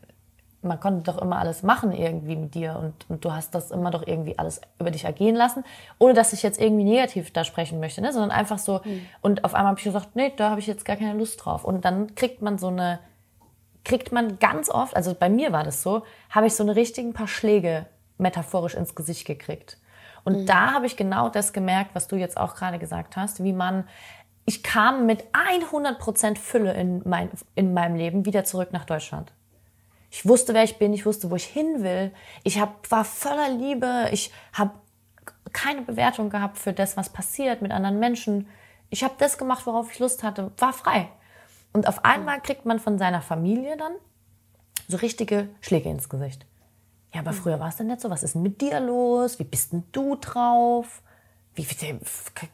[0.61, 3.91] man konnte doch immer alles machen irgendwie mit dir und, und du hast das immer
[3.91, 5.63] doch irgendwie alles über dich ergehen lassen,
[5.99, 8.11] ohne dass ich jetzt irgendwie negativ da sprechen möchte, ne?
[8.11, 8.81] sondern einfach so.
[8.83, 9.05] Mhm.
[9.21, 11.63] Und auf einmal habe ich gesagt, nee, da habe ich jetzt gar keine Lust drauf.
[11.63, 12.99] Und dann kriegt man so eine
[13.83, 17.13] kriegt man ganz oft, also bei mir war das so, habe ich so eine richtigen
[17.13, 19.77] paar Schläge metaphorisch ins Gesicht gekriegt.
[20.23, 20.45] Und mhm.
[20.45, 23.87] da habe ich genau das gemerkt, was du jetzt auch gerade gesagt hast, wie man,
[24.45, 29.33] ich kam mit 100% Fülle in, mein, in meinem Leben wieder zurück nach Deutschland.
[30.09, 32.11] Ich wusste, wer ich bin, ich wusste, wo ich hin will.
[32.43, 34.71] Ich hab, war voller Liebe, ich habe
[35.53, 38.47] keine Bewertung gehabt für das, was passiert mit anderen Menschen.
[38.89, 41.09] Ich habe das gemacht, worauf ich Lust hatte, war frei.
[41.73, 43.93] Und auf einmal kriegt man von seiner Familie dann
[44.87, 46.45] so richtige Schläge ins Gesicht.
[47.13, 48.09] Ja, aber früher war es denn nicht so.
[48.09, 49.39] Was ist denn mit dir los?
[49.39, 51.01] Wie bist denn du drauf?
[51.53, 51.67] Wie,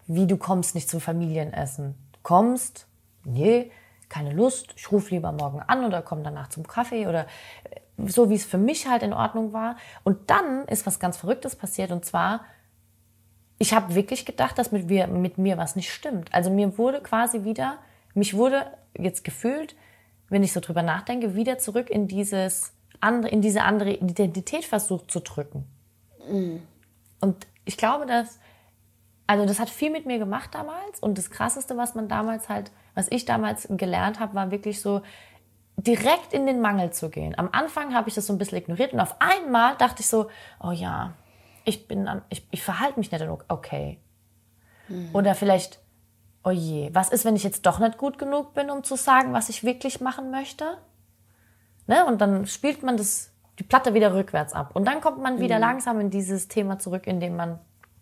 [0.07, 1.95] wie, du kommst nicht zum Familienessen?
[2.13, 2.87] Du kommst?
[3.23, 3.71] Nee,
[4.09, 4.73] keine Lust.
[4.75, 7.27] Ich rufe lieber morgen an oder komme danach zum Kaffee oder
[7.65, 9.77] äh, so, wie es für mich halt in Ordnung war.
[10.03, 12.45] Und dann ist was ganz Verrücktes passiert und zwar,
[13.59, 16.33] ich habe wirklich gedacht, dass mit mir, mit mir was nicht stimmt.
[16.33, 17.79] Also mir wurde quasi wieder,
[18.13, 18.65] mich wurde
[18.97, 19.75] jetzt gefühlt,
[20.29, 25.11] wenn ich so drüber nachdenke, wieder zurück in dieses andere, in diese andere Identität versucht
[25.11, 25.65] zu drücken.
[26.29, 26.61] Mhm.
[27.19, 28.39] Und ich glaube, dass,
[29.27, 30.99] also das hat viel mit mir gemacht damals.
[30.99, 35.01] Und das Krasseste, was man damals halt, was ich damals gelernt habe, war wirklich so,
[35.79, 37.37] direkt in den Mangel zu gehen.
[37.37, 40.27] Am Anfang habe ich das so ein bisschen ignoriert und auf einmal dachte ich so,
[40.59, 41.13] oh ja,
[41.65, 43.99] ich bin, ich, ich verhalte mich nicht okay.
[44.87, 45.09] Mhm.
[45.13, 45.79] Oder vielleicht
[46.47, 49.33] oh je, was ist, wenn ich jetzt doch nicht gut genug bin, um zu sagen,
[49.33, 50.77] was ich wirklich machen möchte?
[51.87, 52.05] Ne?
[52.05, 54.71] Und dann spielt man das, die Platte wieder rückwärts ab.
[54.73, 55.61] Und dann kommt man wieder mhm.
[55.61, 57.59] langsam in dieses Thema zurück, in dem man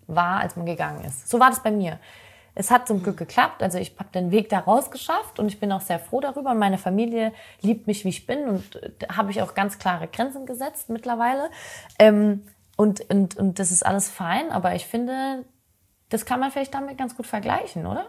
[0.07, 1.29] war, als man gegangen ist.
[1.29, 1.99] So war das bei mir.
[2.53, 3.61] Es hat zum Glück geklappt.
[3.61, 6.53] Also ich habe den Weg da rausgeschafft und ich bin auch sehr froh darüber.
[6.53, 10.45] Meine Familie liebt mich, wie ich bin und da habe ich auch ganz klare Grenzen
[10.45, 11.49] gesetzt mittlerweile.
[11.99, 12.43] Ähm,
[12.77, 15.45] und, und, und das ist alles fein, aber ich finde,
[16.09, 18.07] das kann man vielleicht damit ganz gut vergleichen, oder?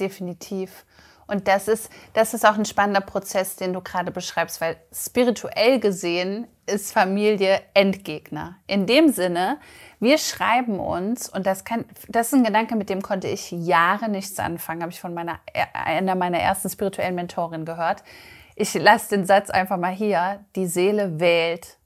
[0.00, 0.84] definitiv.
[1.30, 5.78] Und das ist, das ist auch ein spannender Prozess, den du gerade beschreibst, weil spirituell
[5.78, 8.56] gesehen ist Familie Endgegner.
[8.66, 9.58] In dem Sinne,
[10.00, 14.08] wir schreiben uns, und das, kann, das ist ein Gedanke, mit dem konnte ich Jahre
[14.08, 15.38] nichts anfangen, habe ich von meiner,
[15.72, 18.02] einer meiner ersten spirituellen Mentorin gehört.
[18.56, 21.78] Ich lasse den Satz einfach mal hier, die Seele wählt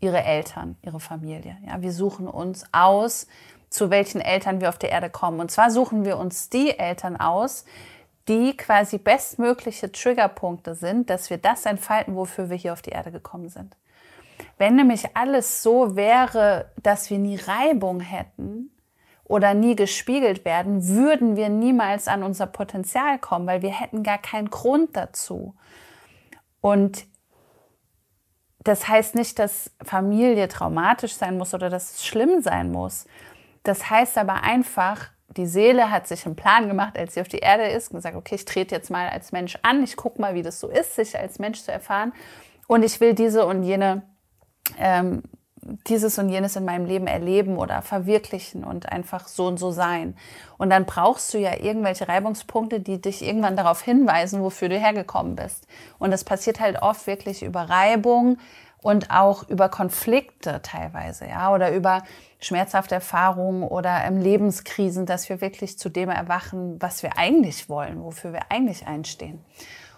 [0.00, 1.56] ihre Eltern, ihre Familie.
[1.66, 3.26] Ja, wir suchen uns aus,
[3.70, 5.40] zu welchen Eltern wir auf der Erde kommen.
[5.40, 7.64] Und zwar suchen wir uns die Eltern aus,
[8.28, 13.12] die quasi bestmögliche Triggerpunkte sind, dass wir das entfalten, wofür wir hier auf die Erde
[13.12, 13.76] gekommen sind.
[14.58, 18.70] Wenn nämlich alles so wäre, dass wir nie Reibung hätten
[19.24, 24.18] oder nie gespiegelt werden, würden wir niemals an unser Potenzial kommen, weil wir hätten gar
[24.18, 25.54] keinen Grund dazu.
[26.60, 27.06] Und
[28.64, 33.06] das heißt nicht, dass Familie traumatisch sein muss oder dass es schlimm sein muss.
[33.62, 37.38] Das heißt aber einfach, die Seele hat sich einen Plan gemacht, als sie auf die
[37.38, 40.34] Erde ist und gesagt, okay, ich trete jetzt mal als Mensch an, ich gucke mal,
[40.34, 42.12] wie das so ist, sich als Mensch zu erfahren.
[42.66, 44.02] Und ich will diese und jene,
[44.78, 45.22] ähm,
[45.86, 50.16] dieses und jenes in meinem Leben erleben oder verwirklichen und einfach so und so sein.
[50.58, 55.36] Und dann brauchst du ja irgendwelche Reibungspunkte, die dich irgendwann darauf hinweisen, wofür du hergekommen
[55.36, 55.66] bist.
[55.98, 58.38] Und das passiert halt oft wirklich über Reibung,
[58.84, 62.02] und auch über Konflikte teilweise, ja, oder über
[62.38, 68.04] schmerzhafte Erfahrungen oder ähm, Lebenskrisen, dass wir wirklich zu dem erwachen, was wir eigentlich wollen,
[68.04, 69.42] wofür wir eigentlich einstehen.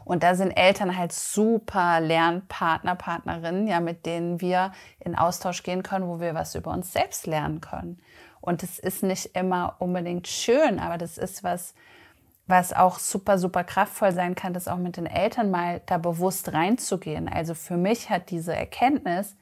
[0.05, 4.71] Und da sind Eltern halt super Lernpartner, Partnerinnen, ja, mit denen wir
[5.01, 7.99] in Austausch gehen können, wo wir was über uns selbst lernen können.
[8.41, 11.75] Und es ist nicht immer unbedingt schön, aber das ist was,
[12.47, 16.53] was auch super, super kraftvoll sein kann, das auch mit den Eltern mal da bewusst
[16.53, 17.29] reinzugehen.
[17.29, 19.37] Also für mich hat diese Erkenntnis,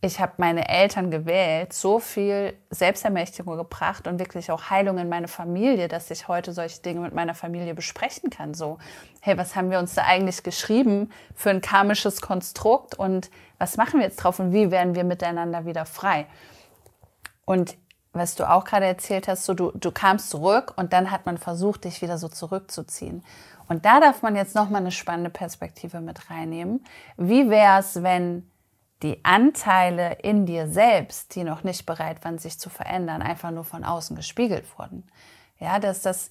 [0.00, 5.28] ich habe meine Eltern gewählt, so viel Selbstermächtigung gebracht und wirklich auch Heilung in meine
[5.28, 8.52] Familie, dass ich heute solche Dinge mit meiner Familie besprechen kann.
[8.52, 8.78] So,
[9.20, 14.00] hey, was haben wir uns da eigentlich geschrieben für ein karmisches Konstrukt und was machen
[14.00, 16.26] wir jetzt drauf und wie werden wir miteinander wieder frei?
[17.46, 17.76] Und
[18.14, 21.38] was du auch gerade erzählt hast, so du, du kamst zurück und dann hat man
[21.38, 23.24] versucht, dich wieder so zurückzuziehen.
[23.68, 26.84] Und da darf man jetzt nochmal eine spannende Perspektive mit reinnehmen.
[27.16, 28.50] Wie wäre es, wenn
[29.02, 33.64] die Anteile in dir selbst, die noch nicht bereit waren, sich zu verändern, einfach nur
[33.64, 35.08] von außen gespiegelt wurden?
[35.58, 36.30] Ja, dass das,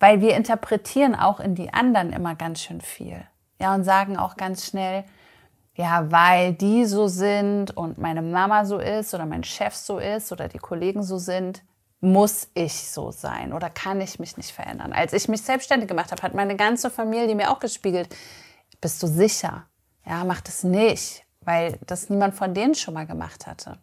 [0.00, 3.24] weil wir interpretieren auch in die anderen immer ganz schön viel.
[3.60, 5.04] Ja, und sagen auch ganz schnell,
[5.74, 10.30] ja, weil die so sind und meine Mama so ist oder mein Chef so ist
[10.30, 11.62] oder die Kollegen so sind,
[12.00, 14.92] muss ich so sein oder kann ich mich nicht verändern.
[14.92, 18.14] Als ich mich selbstständig gemacht habe, hat meine ganze Familie mir auch gespiegelt,
[18.80, 19.64] bist du sicher?
[20.06, 23.78] Ja, mach das nicht, weil das niemand von denen schon mal gemacht hatte.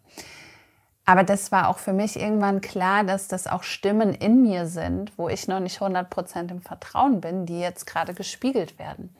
[1.04, 5.18] Aber das war auch für mich irgendwann klar, dass das auch Stimmen in mir sind,
[5.18, 9.14] wo ich noch nicht 100% im Vertrauen bin, die jetzt gerade gespiegelt werden.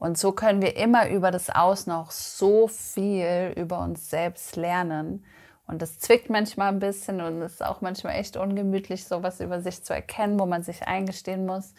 [0.00, 5.26] Und so können wir immer über das Aus noch so viel über uns selbst lernen.
[5.66, 9.84] Und das zwickt manchmal ein bisschen und ist auch manchmal echt ungemütlich, sowas über sich
[9.84, 11.74] zu erkennen, wo man sich eingestehen muss.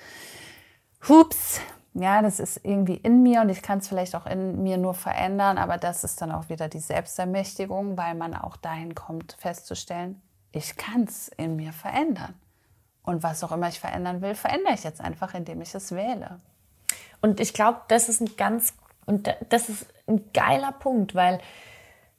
[1.09, 1.61] Hups,
[1.95, 4.93] ja, das ist irgendwie in mir und ich kann es vielleicht auch in mir nur
[4.93, 10.21] verändern, aber das ist dann auch wieder die Selbstermächtigung, weil man auch dahin kommt, festzustellen,
[10.51, 12.35] ich kann es in mir verändern.
[13.01, 16.39] Und was auch immer ich verändern will, verändere ich jetzt einfach, indem ich es wähle.
[17.21, 18.73] Und ich glaube, das ist ein ganz,
[19.05, 21.39] und das ist ein geiler Punkt, weil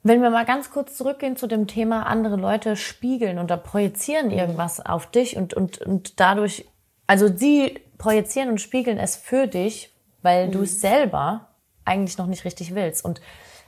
[0.03, 4.85] wenn wir mal ganz kurz zurückgehen zu dem Thema, andere Leute spiegeln oder projizieren irgendwas
[4.85, 6.65] auf dich und, und, und dadurch,
[7.07, 10.51] also sie projizieren und spiegeln es für dich, weil mhm.
[10.51, 11.47] du es selber
[11.85, 13.03] eigentlich noch nicht richtig willst.
[13.05, 13.21] Und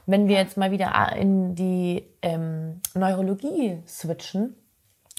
[0.04, 4.54] wenn wir jetzt mal wieder in die ähm, Neurologie switchen,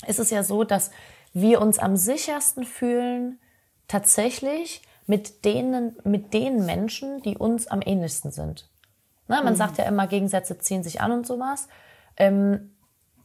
[0.06, 0.92] ist es ja so, dass
[1.34, 3.40] wir uns am sichersten fühlen,
[3.88, 8.70] tatsächlich, mit denen, mit den Menschen, die uns am ähnlichsten sind.
[9.28, 9.58] Na, man mhm.
[9.58, 11.68] sagt ja immer, Gegensätze ziehen sich an und sowas.
[12.18, 12.72] Ähm,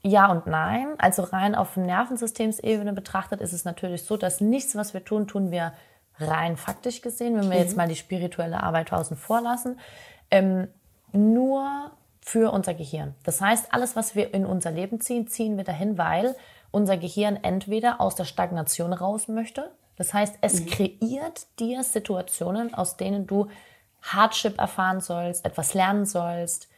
[0.03, 0.95] ja und nein.
[0.99, 5.51] Also rein auf Nervensystemsebene betrachtet ist es natürlich so, dass nichts, was wir tun, tun
[5.51, 5.73] wir
[6.19, 7.63] rein faktisch gesehen, wenn wir mhm.
[7.63, 9.79] jetzt mal die spirituelle Arbeit außen vor lassen,
[10.31, 10.69] ähm,
[11.13, 11.91] nur
[12.21, 13.15] für unser Gehirn.
[13.25, 16.37] Das heißt, alles, was wir in unser Leben ziehen, ziehen wir dahin, weil
[16.71, 20.67] unser Gehirn entweder aus der Stagnation raus möchte, das heißt, es mhm.
[20.67, 23.49] kreiert dir Situationen, aus denen du
[24.03, 26.69] Hardship erfahren sollst, etwas lernen sollst,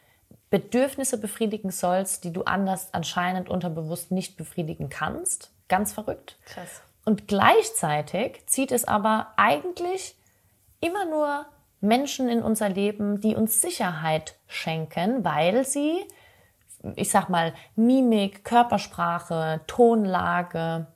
[0.51, 5.51] Bedürfnisse befriedigen sollst, die du anders anscheinend unterbewusst nicht befriedigen kannst.
[5.69, 6.39] Ganz verrückt.
[6.45, 6.83] Krass.
[7.05, 10.17] Und gleichzeitig zieht es aber eigentlich
[10.81, 11.47] immer nur
[11.81, 16.05] Menschen in unser Leben, die uns Sicherheit schenken, weil sie,
[16.97, 20.87] ich sag mal, Mimik, Körpersprache, Tonlage,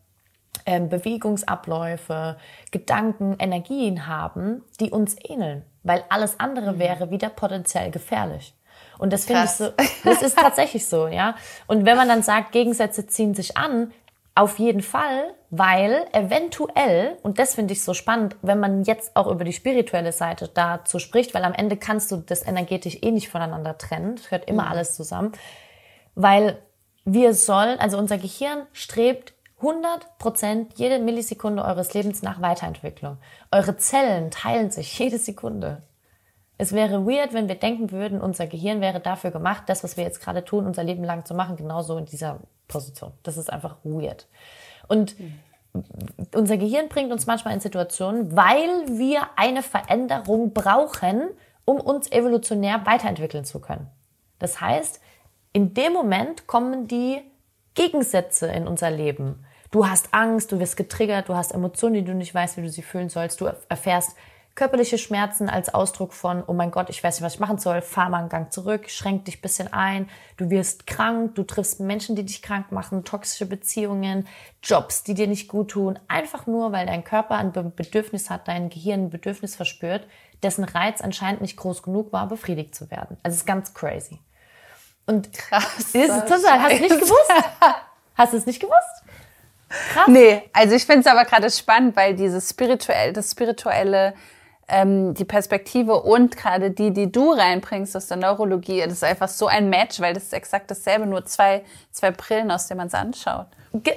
[0.89, 2.37] Bewegungsabläufe,
[2.71, 5.65] Gedanken, Energien haben, die uns ähneln.
[5.83, 6.79] Weil alles andere mhm.
[6.79, 8.55] wäre wieder potenziell gefährlich.
[8.99, 9.71] Und das finde ich so,
[10.05, 11.35] das ist tatsächlich so, ja.
[11.67, 13.93] Und wenn man dann sagt, Gegensätze ziehen sich an,
[14.35, 19.27] auf jeden Fall, weil eventuell, und das finde ich so spannend, wenn man jetzt auch
[19.27, 23.31] über die spirituelle Seite dazu spricht, weil am Ende kannst du das energetisch eh nicht
[23.31, 24.69] voneinander trennen, es hört immer mhm.
[24.71, 25.33] alles zusammen,
[26.15, 26.59] weil
[27.05, 33.19] wir sollen, also unser Gehirn strebt 100 Prozent jede Millisekunde eures Lebens nach Weiterentwicklung.
[33.51, 35.83] Eure Zellen teilen sich jede Sekunde.
[36.61, 40.05] Es wäre weird, wenn wir denken würden, unser Gehirn wäre dafür gemacht, das, was wir
[40.05, 43.13] jetzt gerade tun, unser Leben lang zu machen, genauso in dieser Position.
[43.23, 44.27] Das ist einfach weird.
[44.89, 45.15] Und
[46.35, 51.29] unser Gehirn bringt uns manchmal in Situationen, weil wir eine Veränderung brauchen,
[51.65, 53.89] um uns evolutionär weiterentwickeln zu können.
[54.39, 55.01] Das heißt,
[55.53, 57.21] in dem Moment kommen die
[57.75, 59.45] Gegensätze in unser Leben.
[59.71, 62.71] Du hast Angst, du wirst getriggert, du hast Emotionen, die du nicht weißt, wie du
[62.71, 63.41] sie fühlen sollst.
[63.41, 64.17] Du erfährst
[64.55, 67.81] körperliche Schmerzen als Ausdruck von, oh mein Gott, ich weiß nicht, was ich machen soll,
[67.81, 72.17] fahr mal einen Gang zurück, schränk dich bisschen ein, du wirst krank, du triffst Menschen,
[72.17, 74.27] die dich krank machen, toxische Beziehungen,
[74.61, 78.69] Jobs, die dir nicht gut tun, einfach nur, weil dein Körper ein Bedürfnis hat, dein
[78.69, 80.09] Gehirn ein Bedürfnis verspürt,
[80.43, 83.17] dessen Reiz anscheinend nicht groß genug war, befriedigt zu werden.
[83.23, 84.19] Also es ist ganz crazy.
[85.07, 85.93] Und krass.
[85.93, 87.33] Das ist total, hast du nicht gewusst?
[88.17, 89.05] Hast du es nicht gewusst?
[89.69, 90.09] Krass.
[90.09, 94.15] Nee, also ich finde es aber gerade spannend, weil dieses spirituell, das spirituelle
[94.69, 99.29] ähm, die Perspektive und gerade die, die du reinbringst aus der Neurologie, das ist einfach
[99.29, 102.89] so ein Match, weil das ist exakt dasselbe, nur zwei, zwei Brillen, aus denen man
[102.89, 103.47] es anschaut.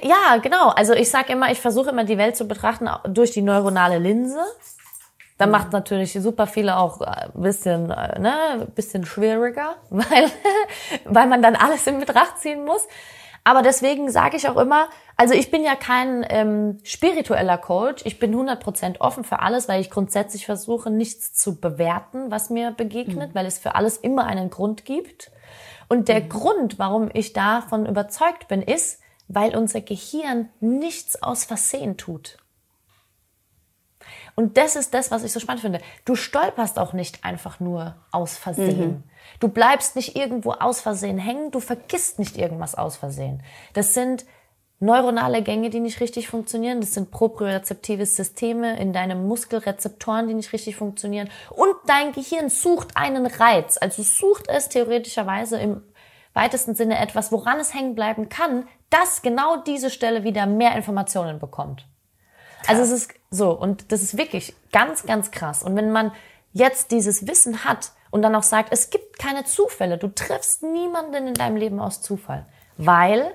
[0.02, 0.68] Ja, genau.
[0.70, 4.40] Also ich sage immer, ich versuche immer die Welt zu betrachten durch die neuronale Linse.
[5.38, 5.52] Da mhm.
[5.52, 10.30] macht natürlich super viele auch ein äh, bisschen, äh, ne, bisschen schwieriger, weil,
[11.04, 12.86] weil man dann alles in Betracht ziehen muss.
[13.44, 18.02] Aber deswegen sage ich auch immer, also ich bin ja kein ähm, spiritueller Coach.
[18.06, 22.70] Ich bin 100% offen für alles, weil ich grundsätzlich versuche, nichts zu bewerten, was mir
[22.70, 23.34] begegnet, mhm.
[23.34, 25.32] weil es für alles immer einen Grund gibt.
[25.88, 26.28] Und der mhm.
[26.28, 32.38] Grund, warum ich davon überzeugt bin, ist, weil unser Gehirn nichts aus Versehen tut.
[34.34, 35.80] Und das ist das, was ich so spannend finde.
[36.04, 38.90] Du stolperst auch nicht einfach nur aus Versehen.
[38.90, 39.02] Mhm.
[39.40, 43.42] Du bleibst nicht irgendwo aus Versehen hängen, du vergisst nicht irgendwas aus Versehen.
[43.74, 44.24] Das sind
[44.82, 46.80] neuronale Gänge, die nicht richtig funktionieren.
[46.80, 51.30] Das sind propriozeptive Systeme in deinem Muskelrezeptoren, die nicht richtig funktionieren.
[51.50, 53.78] Und dein Gehirn sucht einen Reiz.
[53.80, 55.82] Also sucht es theoretischerweise im
[56.34, 61.38] weitesten Sinne etwas, woran es hängen bleiben kann, dass genau diese Stelle wieder mehr Informationen
[61.38, 61.86] bekommt.
[62.62, 62.68] Krass.
[62.68, 65.62] Also es ist so, und das ist wirklich ganz, ganz krass.
[65.62, 66.12] Und wenn man
[66.52, 71.26] jetzt dieses Wissen hat und dann auch sagt, es gibt keine Zufälle, du triffst niemanden
[71.26, 72.46] in deinem Leben aus Zufall,
[72.76, 73.34] weil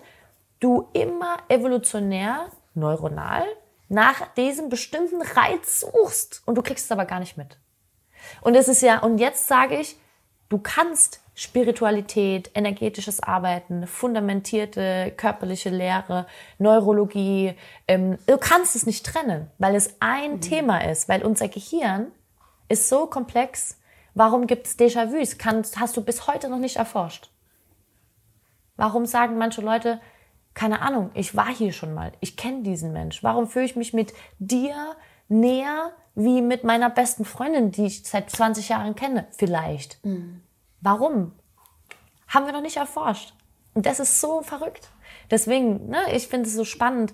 [0.62, 3.44] du immer evolutionär, neuronal
[3.90, 7.58] nach diesem bestimmten Reiz suchst und du kriegst es aber gar nicht mit.
[8.42, 9.98] Und es ist ja, und jetzt sage ich,
[10.50, 16.26] du kannst Spiritualität, energetisches Arbeiten, fundamentierte körperliche Lehre,
[16.58, 17.54] Neurologie.
[17.88, 20.42] Ähm, du kannst es nicht trennen, weil es ein mhm.
[20.42, 22.12] Thema ist, weil unser Gehirn
[22.70, 23.78] ist so komplex.
[24.18, 25.38] Warum gibt es Déjà-vus?
[25.80, 27.30] Hast du bis heute noch nicht erforscht.
[28.76, 30.02] Warum sagen manche Leute,
[30.56, 33.22] keine Ahnung, ich war hier schon mal, ich kenne diesen Mensch.
[33.22, 34.96] Warum fühle ich mich mit dir
[35.28, 39.28] näher wie mit meiner besten Freundin, die ich seit 20 Jahren kenne?
[39.38, 40.04] Vielleicht.
[40.04, 40.42] Mhm.
[40.82, 41.34] Warum?
[42.28, 43.36] Haben wir noch nicht erforscht.
[43.76, 44.90] Und das ist so verrückt.
[45.30, 47.14] Deswegen, ne, ich finde es so spannend,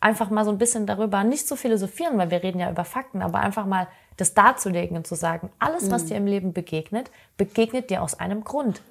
[0.00, 3.22] einfach mal so ein bisschen darüber nicht zu philosophieren, weil wir reden ja über Fakten,
[3.22, 6.08] aber einfach mal das darzulegen und zu sagen, alles, was mhm.
[6.08, 8.82] dir im Leben begegnet, begegnet dir aus einem Grund.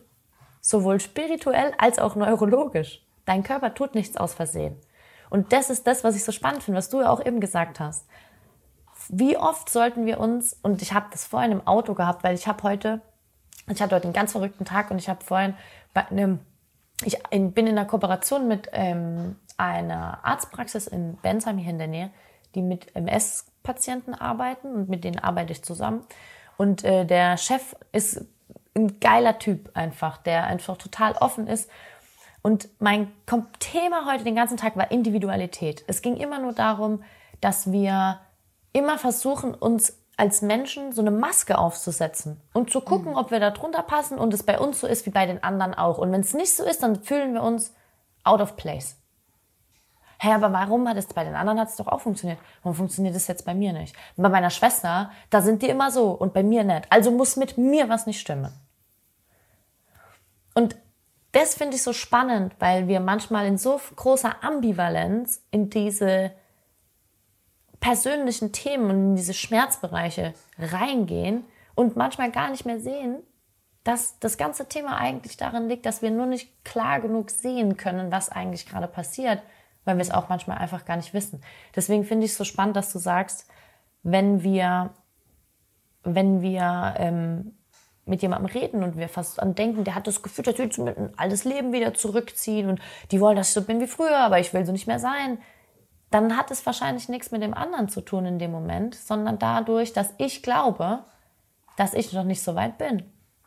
[0.61, 3.03] Sowohl spirituell als auch neurologisch.
[3.25, 4.75] Dein Körper tut nichts aus Versehen.
[5.29, 7.79] Und das ist das, was ich so spannend finde, was du ja auch eben gesagt
[7.79, 8.05] hast.
[9.09, 12.47] Wie oft sollten wir uns, und ich habe das vorhin im Auto gehabt, weil ich
[12.47, 13.01] habe heute
[13.67, 15.55] ich hatte heute einen ganz verrückten Tag und ich habe vorhin
[15.93, 16.39] bei einem,
[17.03, 22.11] ich bin in einer Kooperation mit ähm, einer Arztpraxis in Bensheim hier in der Nähe,
[22.55, 22.95] die mit
[23.61, 26.05] MS-Patienten arbeiten und mit denen arbeite ich zusammen.
[26.57, 28.25] Und äh, der Chef ist
[28.75, 31.69] ein geiler Typ einfach, der einfach total offen ist.
[32.41, 33.11] Und mein
[33.59, 35.83] Thema heute den ganzen Tag war Individualität.
[35.87, 37.03] Es ging immer nur darum,
[37.39, 38.19] dass wir
[38.73, 43.17] immer versuchen, uns als Menschen so eine Maske aufzusetzen und zu gucken, mhm.
[43.17, 45.73] ob wir da drunter passen und es bei uns so ist wie bei den anderen
[45.73, 45.97] auch.
[45.97, 47.73] Und wenn es nicht so ist, dann fühlen wir uns
[48.23, 49.00] out of place.
[50.23, 52.37] Hey, aber warum hat es bei den anderen hat es doch auch funktioniert?
[52.61, 53.95] Warum funktioniert es jetzt bei mir nicht?
[54.15, 56.85] Und bei meiner Schwester, da sind die immer so und bei mir nicht.
[56.91, 58.53] Also muss mit mir was nicht stimmen.
[60.53, 60.75] Und
[61.31, 66.33] das finde ich so spannend, weil wir manchmal in so großer Ambivalenz in diese
[67.79, 73.23] persönlichen Themen und in diese Schmerzbereiche reingehen und manchmal gar nicht mehr sehen,
[73.83, 78.11] dass das ganze Thema eigentlich darin liegt, dass wir nur nicht klar genug sehen können,
[78.11, 79.41] was eigentlich gerade passiert,
[79.85, 81.41] weil wir es auch manchmal einfach gar nicht wissen.
[81.75, 83.47] Deswegen finde ich es so spannend, dass du sagst,
[84.03, 84.91] wenn wir,
[86.03, 87.53] wenn wir ähm,
[88.05, 90.97] mit jemandem reden und wir fast an denken, der hat das Gefühl, der will mit
[90.97, 92.79] ein altes Leben wieder zurückziehen und
[93.11, 95.37] die wollen, dass ich so bin wie früher, aber ich will so nicht mehr sein
[96.11, 99.93] dann hat es wahrscheinlich nichts mit dem anderen zu tun in dem Moment, sondern dadurch,
[99.93, 100.99] dass ich glaube,
[101.77, 103.03] dass ich noch nicht so weit bin.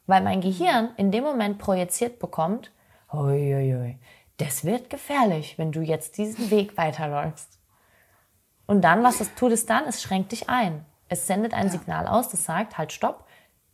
[0.07, 2.73] Weil mein Gehirn in dem Moment projiziert bekommt,
[3.13, 3.99] hui, hui, hui,
[4.39, 7.59] das wird gefährlich, wenn du jetzt diesen Weg weiterläufst.
[8.67, 9.85] Und dann, was es tut es dann?
[9.85, 10.85] Es schränkt dich ein.
[11.09, 11.73] Es sendet ein ja.
[11.73, 13.27] Signal aus, das sagt, halt, stopp,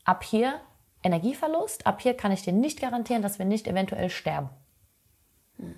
[0.04, 0.61] ab hier
[1.02, 4.50] Energieverlust, ab hier kann ich dir nicht garantieren, dass wir nicht eventuell sterben.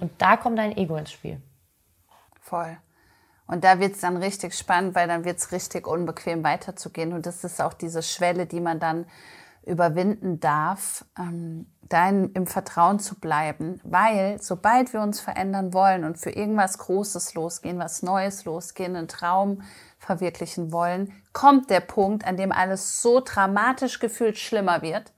[0.01, 1.41] Und da kommt dein Ego ins Spiel.
[2.41, 2.77] Voll.
[3.47, 7.13] Und da wird es dann richtig spannend, weil dann wird es richtig unbequem weiterzugehen.
[7.13, 9.07] Und das ist auch diese Schwelle, die man dann
[9.65, 13.81] überwinden darf, ähm, da im Vertrauen zu bleiben.
[13.85, 19.09] Weil sobald wir uns verändern wollen und für irgendwas Großes losgehen, was Neues losgehen, einen
[19.09, 19.63] Traum
[19.99, 25.13] verwirklichen wollen, kommt der Punkt, an dem alles so dramatisch gefühlt schlimmer wird,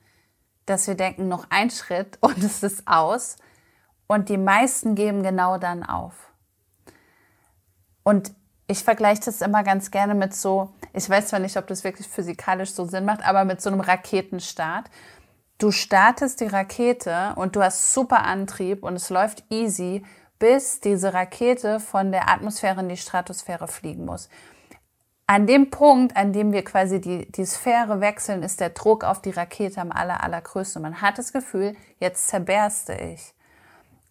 [0.66, 3.36] dass wir denken, noch ein Schritt und es ist aus.
[4.06, 6.30] Und die meisten geben genau dann auf.
[8.02, 8.32] Und
[8.66, 12.08] ich vergleiche das immer ganz gerne mit so, ich weiß zwar nicht, ob das wirklich
[12.08, 14.90] physikalisch so Sinn macht, aber mit so einem Raketenstart.
[15.58, 20.04] Du startest die Rakete und du hast super Antrieb und es läuft easy,
[20.40, 24.28] bis diese Rakete von der Atmosphäre in die Stratosphäre fliegen muss.
[25.26, 29.22] An dem Punkt, an dem wir quasi die, die Sphäre wechseln, ist der Druck auf
[29.22, 30.82] die Rakete am aller, allergrößten.
[30.82, 33.32] Man hat das Gefühl, jetzt zerberste ich.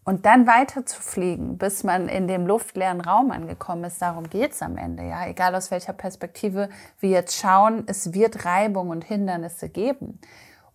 [0.05, 4.61] Und dann weiter zu fliegen, bis man in dem luftleeren Raum angekommen ist, darum geht's
[4.61, 5.03] am Ende.
[5.03, 6.69] Ja, egal aus welcher Perspektive
[6.99, 10.19] wir jetzt schauen, es wird Reibung und Hindernisse geben.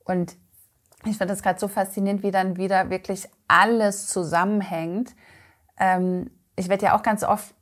[0.05, 0.37] Und
[1.05, 5.14] ich finde das gerade so faszinierend, wie dann wieder wirklich alles zusammenhängt.
[5.78, 7.55] Ähm, ich werde ja auch ganz oft,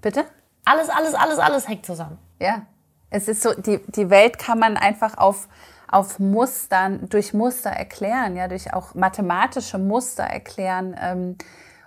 [0.00, 0.24] bitte?
[0.64, 2.18] Alles, alles, alles, alles hängt zusammen.
[2.40, 2.62] Ja,
[3.10, 5.48] es ist so, die, die Welt kann man einfach auf
[5.90, 10.94] auf Mustern, durch Muster erklären, ja, durch auch mathematische Muster erklären.
[11.00, 11.36] Ähm,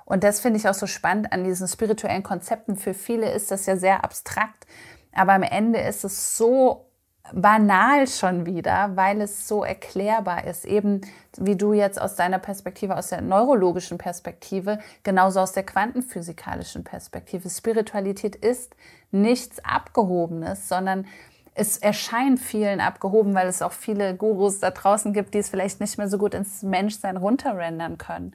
[0.05, 2.76] und das finde ich auch so spannend an diesen spirituellen Konzepten.
[2.76, 4.65] Für viele ist das ja sehr abstrakt,
[5.13, 6.91] aber am Ende ist es so
[7.34, 10.65] banal schon wieder, weil es so erklärbar ist.
[10.65, 11.01] Eben
[11.38, 17.49] wie du jetzt aus deiner Perspektive, aus der neurologischen Perspektive, genauso aus der quantenphysikalischen Perspektive.
[17.49, 18.76] Spiritualität ist
[19.11, 21.05] nichts Abgehobenes, sondern
[21.53, 25.80] es erscheint vielen abgehoben, weil es auch viele Gurus da draußen gibt, die es vielleicht
[25.82, 28.34] nicht mehr so gut ins Menschsein runterrendern können.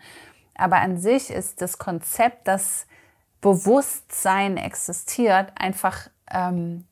[0.54, 2.86] Aber an sich ist das Konzept, dass
[3.40, 6.84] Bewusstsein existiert, einfach ähm,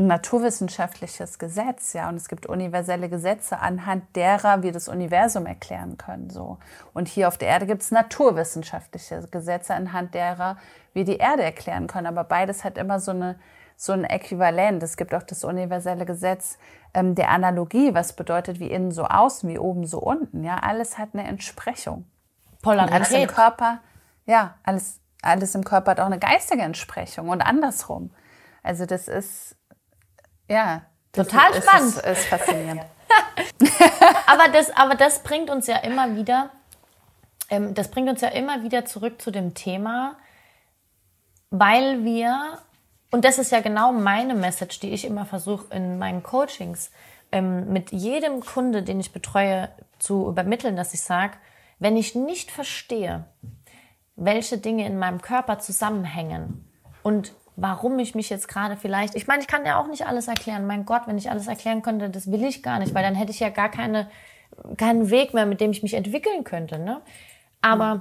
[0.00, 5.98] ein naturwissenschaftliches Gesetz, ja, und es gibt universelle Gesetze, anhand derer wir das Universum erklären
[5.98, 6.58] können, so.
[6.94, 10.56] Und hier auf der Erde gibt es naturwissenschaftliche Gesetze, anhand derer
[10.94, 12.06] wir die Erde erklären können.
[12.06, 13.38] Aber beides hat immer so eine
[13.76, 14.82] so ein Äquivalent.
[14.82, 16.58] Es gibt auch das universelle Gesetz
[16.92, 20.44] ähm, der Analogie, was bedeutet wie innen so außen, wie oben so unten.
[20.44, 22.04] Ja, alles hat eine Entsprechung.
[22.60, 22.94] Polarität.
[22.94, 23.80] alles im Körper,
[24.26, 28.10] ja, alles, alles im Körper hat auch eine geistige Entsprechung und andersrum.
[28.62, 29.56] Also das ist,
[30.50, 30.82] ja.
[31.12, 31.96] Das Total ist, spannend.
[31.96, 32.82] Ist, ist faszinierend.
[34.26, 36.50] aber, das, aber das bringt uns ja immer wieder,
[37.48, 40.16] ähm, das bringt uns ja immer wieder zurück zu dem Thema,
[41.50, 42.58] weil wir
[43.10, 46.90] und das ist ja genau meine Message, die ich immer versuche in meinen Coachings
[47.32, 51.34] ähm, mit jedem Kunde, den ich betreue, zu übermitteln, dass ich sage,
[51.78, 53.24] wenn ich nicht verstehe,
[54.16, 56.70] welche Dinge in meinem Körper zusammenhängen
[57.02, 60.28] und warum ich mich jetzt gerade vielleicht, ich meine, ich kann ja auch nicht alles
[60.28, 60.66] erklären.
[60.66, 63.32] Mein Gott, wenn ich alles erklären könnte, das will ich gar nicht, weil dann hätte
[63.32, 64.08] ich ja gar keine,
[64.78, 66.78] keinen Weg mehr, mit dem ich mich entwickeln könnte.
[66.78, 67.02] Ne?
[67.60, 68.00] Aber mhm.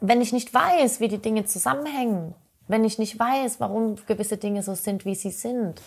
[0.00, 2.34] wenn ich nicht weiß, wie die Dinge zusammenhängen,
[2.66, 5.82] wenn ich nicht weiß, warum gewisse Dinge so sind, wie sie sind,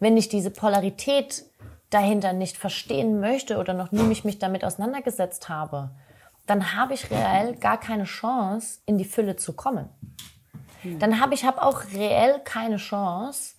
[0.00, 1.44] wenn ich diese Polarität
[1.90, 5.90] dahinter nicht verstehen möchte oder noch nie mich, mich damit auseinandergesetzt habe,
[6.46, 9.90] dann habe ich reell gar keine Chance, in die Fülle zu kommen.
[10.84, 13.54] Dann habe ich hab auch reell keine Chance,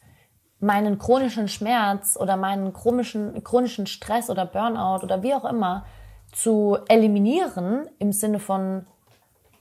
[0.60, 5.86] meinen chronischen Schmerz oder meinen chronischen, chronischen Stress oder Burnout oder wie auch immer
[6.32, 8.86] zu eliminieren im Sinne von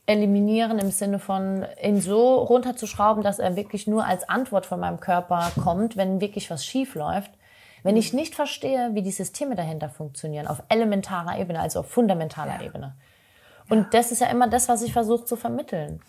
[0.09, 5.01] eliminieren im Sinne von ihn so runterzuschrauben, dass er wirklich nur als Antwort von meinem
[5.01, 7.31] Körper kommt, wenn wirklich was schief läuft.
[7.83, 12.59] Wenn ich nicht verstehe, wie die Systeme dahinter funktionieren, auf elementarer Ebene, also auf fundamentaler
[12.59, 12.67] ja.
[12.67, 12.97] Ebene.
[13.69, 13.87] Und ja.
[13.93, 16.01] das ist ja immer das, was ich versuche zu vermitteln.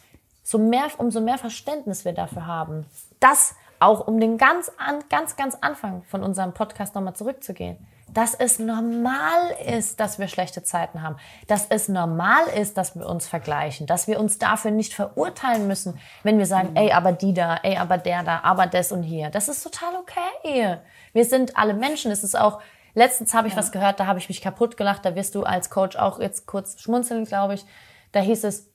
[0.44, 2.86] So mehr, umso mehr Verständnis wir dafür haben,
[3.20, 4.72] das auch um den ganz,
[5.10, 7.78] ganz, ganz Anfang von unserem Podcast nochmal zurückzugehen
[8.14, 11.18] dass es normal ist, dass wir schlechte Zeiten haben,
[11.48, 16.00] dass es normal ist, dass wir uns vergleichen, dass wir uns dafür nicht verurteilen müssen,
[16.24, 16.78] wenn wir sagen, mhm.
[16.78, 19.30] ey, aber die da, ey, aber der da, aber das und hier.
[19.30, 20.78] Das ist total okay.
[21.14, 22.12] Wir sind alle Menschen.
[22.12, 22.62] Es ist auch,
[22.94, 23.60] letztens habe ich ja.
[23.60, 26.46] was gehört, da habe ich mich kaputt gelacht, da wirst du als Coach auch jetzt
[26.46, 27.66] kurz schmunzeln, glaube ich.
[28.12, 28.70] Da hieß es,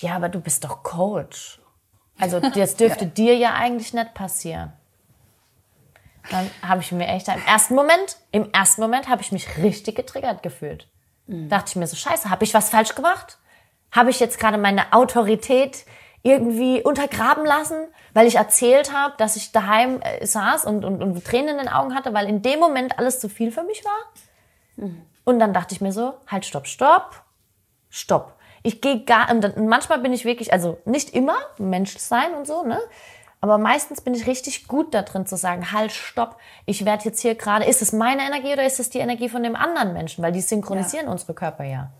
[0.00, 1.60] ja, aber du bist doch Coach.
[2.18, 3.10] Also das dürfte ja.
[3.10, 4.72] dir ja eigentlich nicht passieren.
[6.30, 9.96] Dann habe ich mir echt im ersten Moment, im ersten Moment habe ich mich richtig
[9.96, 10.86] getriggert gefühlt.
[11.26, 11.48] Mhm.
[11.48, 13.38] Dachte ich mir so, scheiße, habe ich was falsch gemacht?
[13.90, 15.84] Habe ich jetzt gerade meine Autorität
[16.22, 21.24] irgendwie untergraben lassen, weil ich erzählt habe, dass ich daheim äh, saß und, und, und
[21.24, 24.86] Tränen in den Augen hatte, weil in dem Moment alles zu viel für mich war?
[24.86, 25.02] Mhm.
[25.24, 27.24] Und dann dachte ich mir so, halt, stopp, stopp,
[27.88, 28.36] stopp.
[28.62, 32.78] Ich gehe gar, manchmal bin ich wirklich, also nicht immer, Mensch sein und so, ne?
[33.42, 36.36] Aber meistens bin ich richtig gut da drin zu sagen, halt, stopp,
[36.66, 39.42] ich werde jetzt hier gerade, ist es meine Energie oder ist es die Energie von
[39.42, 40.22] dem anderen Menschen?
[40.22, 41.12] Weil die synchronisieren ja.
[41.12, 41.90] unsere Körper ja.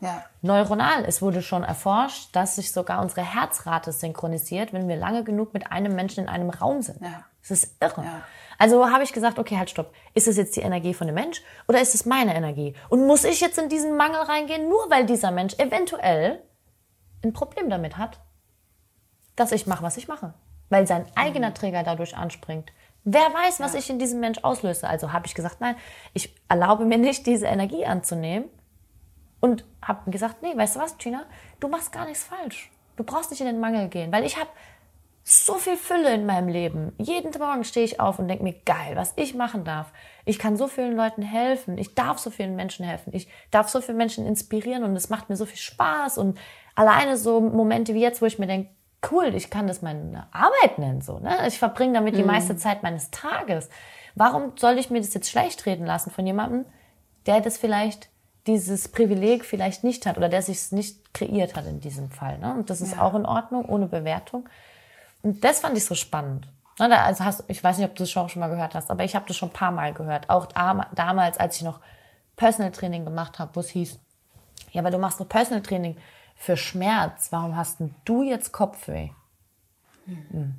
[0.00, 0.24] Ja.
[0.42, 5.54] Neuronal, es wurde schon erforscht, dass sich sogar unsere Herzrate synchronisiert, wenn wir lange genug
[5.54, 7.00] mit einem Menschen in einem Raum sind.
[7.00, 7.24] Ja.
[7.40, 8.02] Das ist irre.
[8.04, 8.22] Ja.
[8.58, 9.92] Also habe ich gesagt, okay, halt, stopp.
[10.14, 12.74] Ist es jetzt die Energie von dem Mensch oder ist es meine Energie?
[12.88, 16.42] Und muss ich jetzt in diesen Mangel reingehen, nur weil dieser Mensch eventuell
[17.24, 18.20] ein Problem damit hat,
[19.34, 20.34] dass ich mache, was ich mache?
[20.68, 22.72] weil sein eigener Träger dadurch anspringt.
[23.04, 23.78] Wer weiß, was ja.
[23.78, 24.88] ich in diesem Mensch auslöse.
[24.88, 25.76] Also habe ich gesagt, nein,
[26.12, 28.48] ich erlaube mir nicht, diese Energie anzunehmen.
[29.38, 31.24] Und habe gesagt, nee, weißt du was, Gina,
[31.60, 32.72] du machst gar nichts falsch.
[32.96, 34.48] Du brauchst nicht in den Mangel gehen, weil ich habe
[35.28, 36.92] so viel Fülle in meinem Leben.
[36.98, 39.92] Jeden Morgen stehe ich auf und denke mir, geil, was ich machen darf.
[40.24, 41.78] Ich kann so vielen Leuten helfen.
[41.78, 43.12] Ich darf so vielen Menschen helfen.
[43.12, 46.18] Ich darf so viele Menschen inspirieren und es macht mir so viel Spaß.
[46.18, 46.38] Und
[46.76, 48.70] alleine so Momente wie jetzt, wo ich mir denke,
[49.10, 51.36] cool, ich kann das meine Arbeit nennen, so, ne?
[51.48, 52.18] Ich verbringe damit mhm.
[52.18, 53.68] die meiste Zeit meines Tages.
[54.14, 56.66] Warum soll ich mir das jetzt schlecht reden lassen von jemandem,
[57.26, 58.10] der das vielleicht,
[58.46, 62.38] dieses Privileg vielleicht nicht hat oder der sich es nicht kreiert hat in diesem Fall,
[62.38, 62.54] ne?
[62.54, 63.02] Und das ist ja.
[63.02, 64.48] auch in Ordnung, ohne Bewertung.
[65.26, 66.48] Das fand ich so spannend.
[66.78, 66.98] Ne?
[67.00, 69.14] Also hast, ich weiß nicht, ob du das schon, schon mal gehört hast, aber ich
[69.16, 70.30] habe das schon ein paar Mal gehört.
[70.30, 71.80] Auch damals, als ich noch
[72.36, 73.98] Personal Training gemacht habe, wo es hieß,
[74.72, 75.96] ja, aber du machst nur Personal Training
[76.36, 77.28] für Schmerz.
[77.30, 79.10] Warum hast denn du jetzt Kopfweh?
[80.04, 80.54] Hm.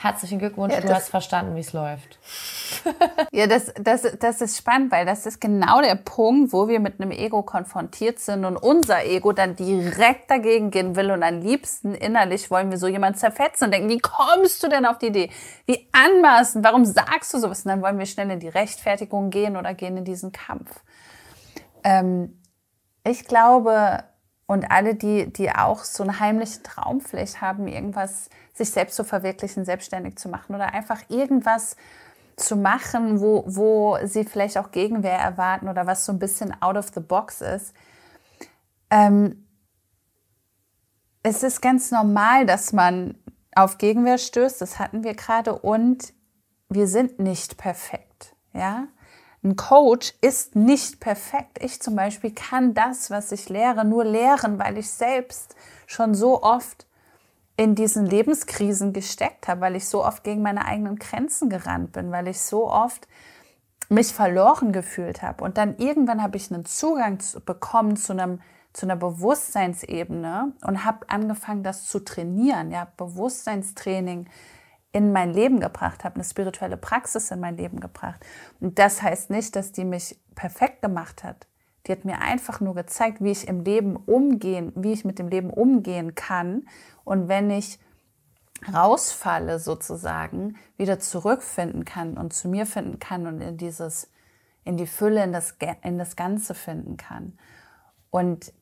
[0.00, 2.20] Herzlichen Glückwunsch, ja, du hast verstanden, wie es läuft.
[3.32, 7.00] ja, das, das, das ist spannend, weil das ist genau der Punkt, wo wir mit
[7.00, 11.96] einem Ego konfrontiert sind und unser Ego dann direkt dagegen gehen will und am liebsten
[11.96, 15.30] innerlich wollen wir so jemand zerfetzen und denken, wie kommst du denn auf die Idee?
[15.66, 16.62] Wie anmaßen?
[16.62, 17.64] Warum sagst du sowas?
[17.64, 20.80] Und dann wollen wir schnell in die Rechtfertigung gehen oder gehen in diesen Kampf.
[21.82, 22.40] Ähm,
[23.02, 24.04] ich glaube,
[24.46, 29.64] und alle, die, die auch so eine heimliche Traumpflicht haben, irgendwas sich selbst zu verwirklichen,
[29.64, 31.76] selbstständig zu machen oder einfach irgendwas
[32.36, 36.76] zu machen, wo, wo sie vielleicht auch Gegenwehr erwarten oder was so ein bisschen out
[36.76, 37.74] of the box ist.
[38.90, 39.44] Ähm,
[41.22, 43.16] es ist ganz normal, dass man
[43.54, 46.12] auf Gegenwehr stößt, das hatten wir gerade, und
[46.68, 48.36] wir sind nicht perfekt.
[48.52, 48.86] Ja?
[49.42, 51.58] Ein Coach ist nicht perfekt.
[51.60, 55.54] Ich zum Beispiel kann das, was ich lehre, nur lehren, weil ich selbst
[55.86, 56.87] schon so oft
[57.58, 62.12] in diesen Lebenskrisen gesteckt habe, weil ich so oft gegen meine eigenen Grenzen gerannt bin,
[62.12, 63.08] weil ich so oft
[63.88, 65.42] mich verloren gefühlt habe.
[65.42, 68.40] Und dann irgendwann habe ich einen Zugang bekommen zu einem
[68.74, 72.70] zu einer Bewusstseinsebene und habe angefangen, das zu trainieren.
[72.70, 74.28] Ja, Bewusstseinstraining
[74.92, 78.24] in mein Leben gebracht habe, eine spirituelle Praxis in mein Leben gebracht.
[78.60, 81.48] Und das heißt nicht, dass die mich perfekt gemacht hat.
[81.88, 85.28] Die hat mir einfach nur gezeigt, wie ich im Leben umgehen, wie ich mit dem
[85.28, 86.68] Leben umgehen kann.
[87.04, 87.78] Und wenn ich
[88.72, 94.10] rausfalle sozusagen, wieder zurückfinden kann und zu mir finden kann und in dieses,
[94.64, 97.38] in die Fülle, in das, in das Ganze finden kann.
[98.10, 98.52] Und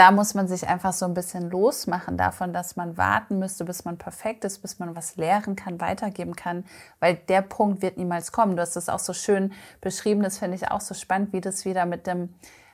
[0.00, 3.84] da muss man sich einfach so ein bisschen losmachen davon, dass man warten müsste, bis
[3.84, 6.64] man perfekt ist, bis man was lehren kann, weitergeben kann,
[7.00, 8.56] weil der Punkt wird niemals kommen.
[8.56, 11.66] Du hast das auch so schön beschrieben, das finde ich auch so spannend, wie das
[11.66, 12.30] wieder mit dem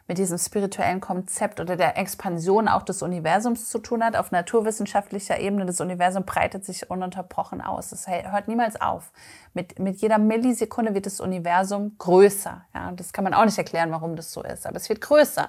[0.09, 4.15] mit diesem spirituellen Konzept oder der Expansion auch des Universums zu tun hat.
[4.15, 7.91] Auf naturwissenschaftlicher Ebene, das Universum breitet sich ununterbrochen aus.
[7.91, 9.11] Es hört niemals auf.
[9.53, 12.65] Mit, mit jeder Millisekunde wird das Universum größer.
[12.73, 15.49] Ja, das kann man auch nicht erklären, warum das so ist, aber es wird größer.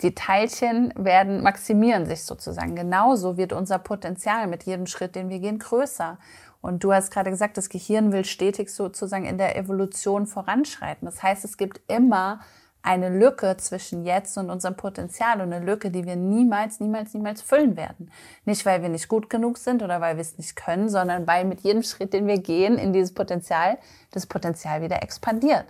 [0.00, 2.74] Die Teilchen werden, maximieren sich sozusagen.
[2.74, 6.18] Genauso wird unser Potenzial mit jedem Schritt, den wir gehen, größer.
[6.60, 11.06] Und du hast gerade gesagt, das Gehirn will stetig sozusagen in der Evolution voranschreiten.
[11.06, 12.40] Das heißt, es gibt immer
[12.82, 17.40] eine Lücke zwischen jetzt und unserem Potenzial und eine Lücke, die wir niemals, niemals, niemals
[17.40, 18.10] füllen werden.
[18.44, 21.44] Nicht, weil wir nicht gut genug sind oder weil wir es nicht können, sondern weil
[21.44, 23.78] mit jedem Schritt, den wir gehen in dieses Potenzial,
[24.10, 25.66] das Potenzial wieder expandiert.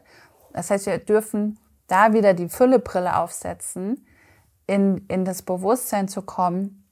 [0.54, 4.06] Das heißt, wir dürfen da wieder die Füllebrille aufsetzen
[4.66, 6.84] in, in das Bewusstsein zu kommen,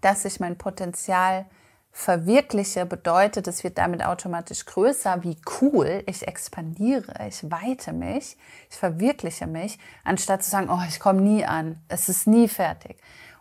[0.00, 1.46] dass ich mein Potenzial
[1.90, 8.36] verwirkliche, bedeutet, es wird damit automatisch größer, wie cool, ich expandiere, ich weite mich,
[8.70, 12.98] ich verwirkliche mich, anstatt zu sagen, oh, ich komme nie an, es ist nie fertig.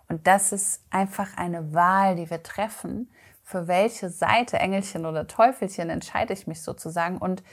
[0.07, 3.09] Und das ist einfach eine Wahl, die wir treffen,
[3.43, 7.17] für welche Seite, Engelchen oder Teufelchen, entscheide ich mich sozusagen?
[7.17, 7.43] Und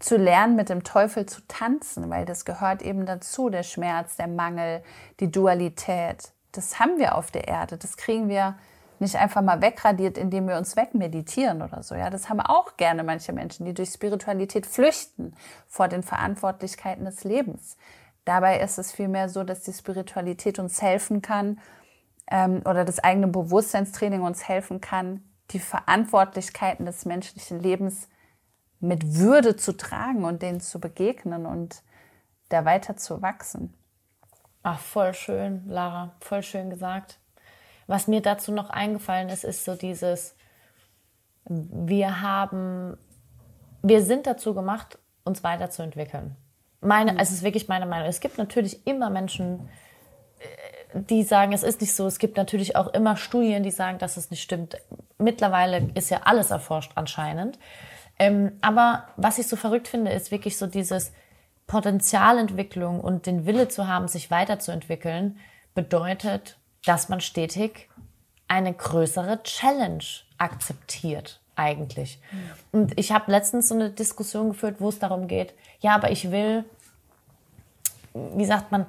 [0.00, 4.28] zu lernen, mit dem Teufel zu tanzen, weil das gehört eben dazu, der Schmerz, der
[4.28, 4.82] Mangel,
[5.20, 6.32] die Dualität.
[6.52, 8.56] Das haben wir auf der Erde, das kriegen wir
[9.00, 11.94] nicht einfach mal wegradiert, indem wir uns wegmeditieren oder so.
[11.94, 15.34] Ja, das haben auch gerne manche Menschen, die durch Spiritualität flüchten
[15.68, 17.76] vor den Verantwortlichkeiten des Lebens.
[18.24, 21.60] Dabei ist es vielmehr so, dass die Spiritualität uns helfen kann
[22.30, 28.08] ähm, oder das eigene Bewusstseinstraining uns helfen kann, die Verantwortlichkeiten des menschlichen Lebens
[28.80, 31.82] mit Würde zu tragen und denen zu begegnen und
[32.48, 33.74] da weiter zu wachsen.
[34.62, 37.18] Ach, voll schön, Lara, voll schön gesagt.
[37.86, 40.34] Was mir dazu noch eingefallen ist, ist so dieses,
[41.46, 42.98] wir haben,
[43.82, 46.36] wir sind dazu gemacht, uns weiterzuentwickeln.
[46.80, 47.18] Meine, mhm.
[47.18, 48.08] es ist wirklich meine Meinung.
[48.08, 49.68] Es gibt natürlich immer Menschen,
[50.38, 52.06] äh, die sagen, es ist nicht so.
[52.06, 54.76] Es gibt natürlich auch immer Studien, die sagen, dass es nicht stimmt.
[55.18, 57.58] Mittlerweile ist ja alles erforscht anscheinend.
[58.18, 61.12] Ähm, aber was ich so verrückt finde, ist wirklich so dieses
[61.66, 65.38] Potenzialentwicklung und den Wille zu haben, sich weiterzuentwickeln,
[65.74, 67.88] bedeutet, dass man stetig
[68.48, 70.02] eine größere Challenge
[70.38, 72.20] akzeptiert eigentlich.
[72.32, 72.50] Mhm.
[72.80, 76.30] Und ich habe letztens so eine Diskussion geführt, wo es darum geht, ja, aber ich
[76.30, 76.64] will,
[78.14, 78.86] wie sagt man,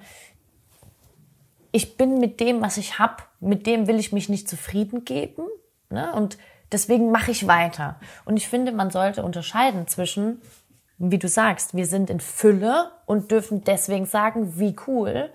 [1.71, 5.43] ich bin mit dem, was ich habe, mit dem will ich mich nicht zufrieden geben.
[5.89, 6.11] Ne?
[6.13, 6.37] Und
[6.71, 7.99] deswegen mache ich weiter.
[8.25, 10.41] Und ich finde, man sollte unterscheiden zwischen,
[10.97, 15.29] wie du sagst, wir sind in Fülle und dürfen deswegen sagen, wie cool,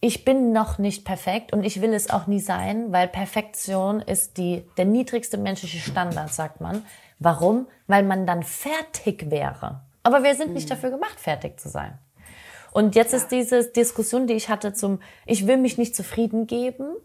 [0.00, 4.38] ich bin noch nicht perfekt und ich will es auch nie sein, weil Perfektion ist
[4.38, 6.84] die, der niedrigste menschliche Standard, sagt man.
[7.18, 7.68] Warum?
[7.86, 9.82] Weil man dann fertig wäre.
[10.02, 10.70] Aber wir sind nicht mhm.
[10.70, 11.98] dafür gemacht, fertig zu sein.
[12.72, 13.18] Und jetzt ja.
[13.18, 16.96] ist diese Diskussion, die ich hatte zum, ich will mich nicht zufrieden geben.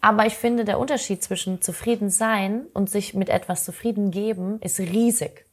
[0.00, 4.78] Aber ich finde, der Unterschied zwischen zufrieden sein und sich mit etwas zufrieden geben ist
[4.78, 5.44] riesig.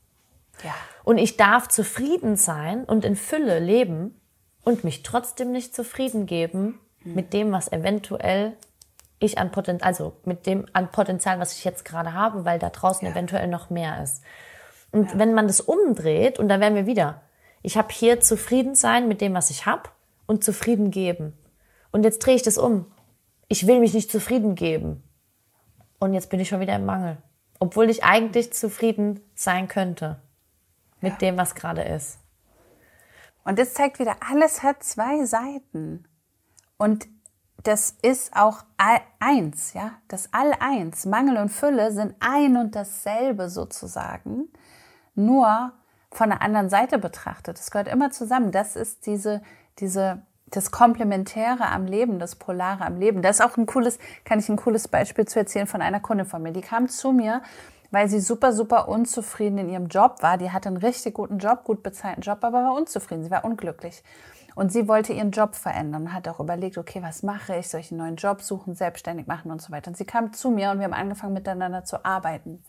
[0.63, 0.73] Ja.
[1.03, 4.19] Und ich darf zufrieden sein und in Fülle leben
[4.63, 7.13] und mich trotzdem nicht zufrieden geben mhm.
[7.13, 8.53] mit dem, was eventuell
[9.19, 12.69] ich an Potenzial, also mit dem an Potenzial, was ich jetzt gerade habe, weil da
[12.69, 13.13] draußen ja.
[13.13, 14.23] eventuell noch mehr ist.
[14.91, 15.19] Und ja.
[15.19, 17.21] wenn man das umdreht, und da wären wir wieder,
[17.63, 19.89] ich habe hier zufrieden sein mit dem, was ich habe
[20.25, 21.37] und zufrieden geben.
[21.91, 22.85] Und jetzt drehe ich das um.
[23.47, 25.03] Ich will mich nicht zufrieden geben.
[25.99, 27.17] Und jetzt bin ich schon wieder im Mangel.
[27.59, 30.19] Obwohl ich eigentlich zufrieden sein könnte
[31.01, 31.17] mit ja.
[31.17, 32.19] dem, was gerade ist.
[33.43, 36.05] Und das zeigt wieder, alles hat zwei Seiten.
[36.77, 37.07] Und
[37.63, 38.63] das ist auch
[39.19, 41.05] eins, ja, das All eins.
[41.05, 44.49] Mangel und Fülle sind ein und dasselbe sozusagen,
[45.15, 45.73] nur
[46.11, 47.57] von der anderen Seite betrachtet.
[47.57, 48.51] Das gehört immer zusammen.
[48.51, 49.41] Das ist diese,
[49.79, 50.21] diese,
[50.51, 53.21] das Komplementäre am Leben, das Polare am Leben.
[53.21, 56.25] Das ist auch ein cooles, kann ich ein cooles Beispiel zu erzählen von einer Kundin
[56.25, 56.51] von mir.
[56.51, 57.41] Die kam zu mir
[57.91, 60.37] weil sie super, super unzufrieden in ihrem Job war.
[60.37, 63.23] Die hatte einen richtig guten Job, gut bezahlten Job, aber war unzufrieden.
[63.23, 64.03] Sie war unglücklich.
[64.55, 67.69] Und sie wollte ihren Job verändern und hat auch überlegt, okay, was mache ich?
[67.69, 69.89] Soll ich einen neuen Job suchen, selbstständig machen und so weiter.
[69.89, 72.63] Und sie kam zu mir und wir haben angefangen miteinander zu arbeiten.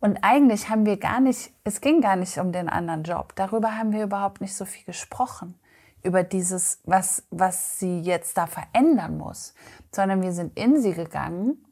[0.00, 3.34] Und eigentlich haben wir gar nicht, es ging gar nicht um den anderen Job.
[3.36, 5.59] Darüber haben wir überhaupt nicht so viel gesprochen.
[6.02, 9.54] Über dieses, was, was sie jetzt da verändern muss.
[9.92, 11.64] Sondern wir sind in sie gegangen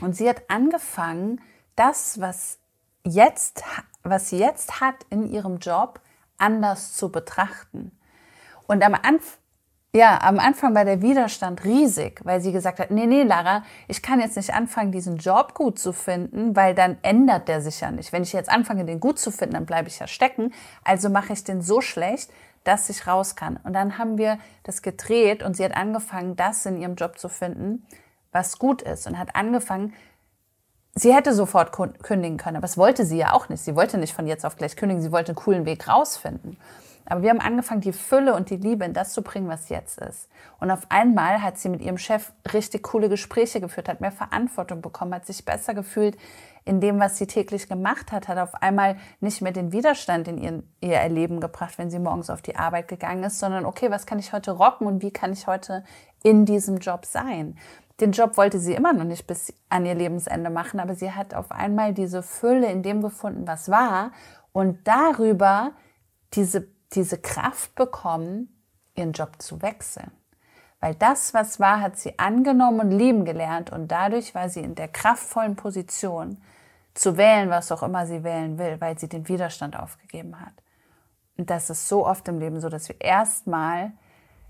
[0.00, 1.40] und sie hat angefangen,
[1.76, 2.58] das, was
[3.04, 3.62] jetzt,
[4.02, 6.00] was sie jetzt hat in ihrem Job,
[6.38, 7.92] anders zu betrachten.
[8.66, 9.38] Und am Anfang,
[9.94, 14.00] ja, am Anfang war der Widerstand riesig, weil sie gesagt hat, nee, nee, Lara, ich
[14.00, 17.90] kann jetzt nicht anfangen, diesen Job gut zu finden, weil dann ändert der sich ja
[17.90, 18.10] nicht.
[18.10, 20.54] Wenn ich jetzt anfange, den gut zu finden, dann bleibe ich ja stecken.
[20.82, 22.30] Also mache ich den so schlecht,
[22.64, 23.58] dass ich raus kann.
[23.64, 27.28] Und dann haben wir das gedreht und sie hat angefangen, das in ihrem Job zu
[27.28, 27.86] finden,
[28.30, 29.92] was gut ist und hat angefangen,
[30.94, 33.62] Sie hätte sofort kündigen können, aber das wollte sie ja auch nicht.
[33.62, 36.58] Sie wollte nicht von jetzt auf gleich kündigen, sie wollte einen coolen Weg rausfinden.
[37.06, 39.98] Aber wir haben angefangen, die Fülle und die Liebe in das zu bringen, was jetzt
[39.98, 40.28] ist.
[40.60, 44.82] Und auf einmal hat sie mit ihrem Chef richtig coole Gespräche geführt, hat mehr Verantwortung
[44.82, 46.16] bekommen, hat sich besser gefühlt
[46.64, 50.38] in dem, was sie täglich gemacht hat, hat auf einmal nicht mehr den Widerstand in
[50.38, 54.06] ihr, ihr Erleben gebracht, wenn sie morgens auf die Arbeit gegangen ist, sondern okay, was
[54.06, 55.82] kann ich heute rocken und wie kann ich heute
[56.22, 57.56] in diesem Job sein?
[58.00, 61.34] Den Job wollte sie immer noch nicht bis an ihr Lebensende machen, aber sie hat
[61.34, 64.12] auf einmal diese Fülle in dem gefunden, was war
[64.52, 65.72] und darüber
[66.34, 68.62] diese, diese Kraft bekommen,
[68.94, 70.10] ihren Job zu wechseln.
[70.80, 74.74] Weil das, was war, hat sie angenommen und lieben gelernt und dadurch war sie in
[74.74, 76.38] der kraftvollen Position,
[76.94, 80.52] zu wählen, was auch immer sie wählen will, weil sie den Widerstand aufgegeben hat.
[81.36, 83.92] Und das ist so oft im Leben so, dass wir erstmal,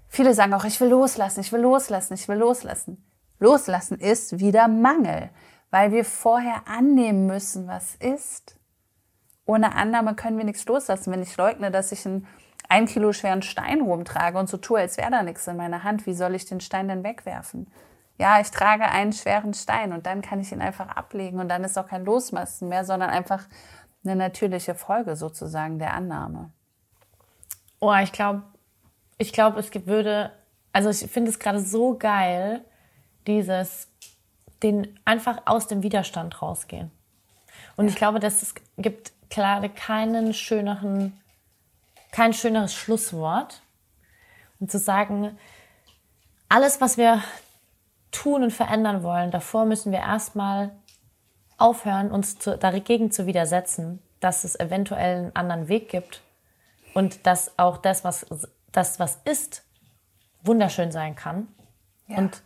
[0.08, 3.04] viele sagen auch, ich will loslassen, ich will loslassen, ich will loslassen.
[3.38, 5.30] Loslassen ist wieder Mangel,
[5.70, 8.56] weil wir vorher annehmen müssen, was ist.
[9.44, 11.12] Ohne Annahme können wir nichts loslassen.
[11.12, 12.26] Wenn ich leugne, dass ich einen
[12.72, 16.06] ein Kilo schweren Stein rumtrage und so tue, als wäre da nichts in meiner Hand,
[16.06, 17.70] wie soll ich den Stein denn wegwerfen?
[18.18, 21.64] Ja, ich trage einen schweren Stein und dann kann ich ihn einfach ablegen und dann
[21.64, 23.44] ist auch kein Losmassen mehr, sondern einfach
[24.04, 26.50] eine natürliche Folge sozusagen der Annahme.
[27.78, 28.42] Oh, ich glaube,
[29.18, 30.32] ich glaube, es würde,
[30.72, 32.64] also ich finde es gerade so geil,
[33.26, 33.88] dieses,
[34.62, 36.90] den einfach aus dem Widerstand rausgehen.
[37.76, 41.18] Und ich glaube, dass es gibt gerade keinen schöneren,
[42.10, 43.62] kein schöneres Schlusswort.
[44.60, 45.36] Und zu sagen,
[46.48, 47.22] alles, was wir
[48.12, 50.70] tun und verändern wollen, davor müssen wir erstmal
[51.56, 56.20] aufhören, uns zu, dagegen zu widersetzen, dass es eventuell einen anderen Weg gibt
[56.94, 58.26] und dass auch das, was,
[58.70, 59.64] das, was ist,
[60.42, 61.48] wunderschön sein kann.
[62.06, 62.18] Ja.
[62.18, 62.42] Und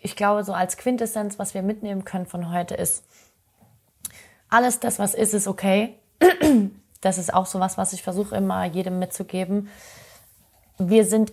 [0.00, 3.04] ich glaube, so als Quintessenz, was wir mitnehmen können von heute ist,
[4.48, 5.98] alles das, was ist, ist okay.
[7.00, 9.68] Das ist auch so was, was ich versuche immer jedem mitzugeben.
[10.78, 11.32] Wir sind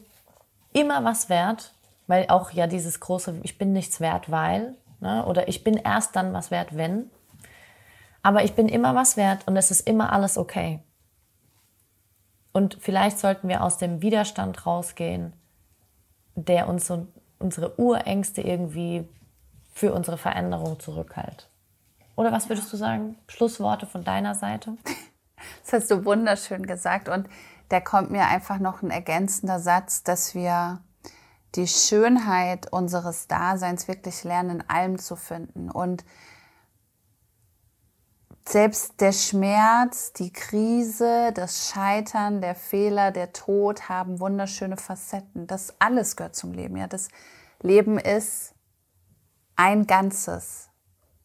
[0.74, 1.74] immer was wert,
[2.06, 5.26] weil auch ja dieses große, ich bin nichts wert, weil, ne?
[5.26, 7.10] oder ich bin erst dann was wert, wenn.
[8.22, 10.82] Aber ich bin immer was wert und es ist immer alles okay.
[12.52, 15.34] Und vielleicht sollten wir aus dem Widerstand rausgehen,
[16.36, 17.08] der uns so
[17.40, 19.08] unsere Urängste irgendwie
[19.74, 21.50] für unsere Veränderung zurückhält.
[22.16, 23.18] Oder was würdest du sagen?
[23.28, 24.78] Schlussworte von deiner Seite?
[25.64, 27.08] Das hast du wunderschön gesagt.
[27.10, 27.28] Und
[27.70, 30.80] da kommt mir einfach noch ein ergänzender Satz, dass wir
[31.56, 35.70] die Schönheit unseres Daseins wirklich lernen, in allem zu finden.
[35.70, 36.04] Und
[38.48, 45.48] selbst der Schmerz, die Krise, das Scheitern, der Fehler, der Tod haben wunderschöne Facetten.
[45.48, 46.78] Das alles gehört zum Leben.
[46.78, 47.10] Ja, das
[47.62, 48.54] Leben ist
[49.56, 50.70] ein Ganzes.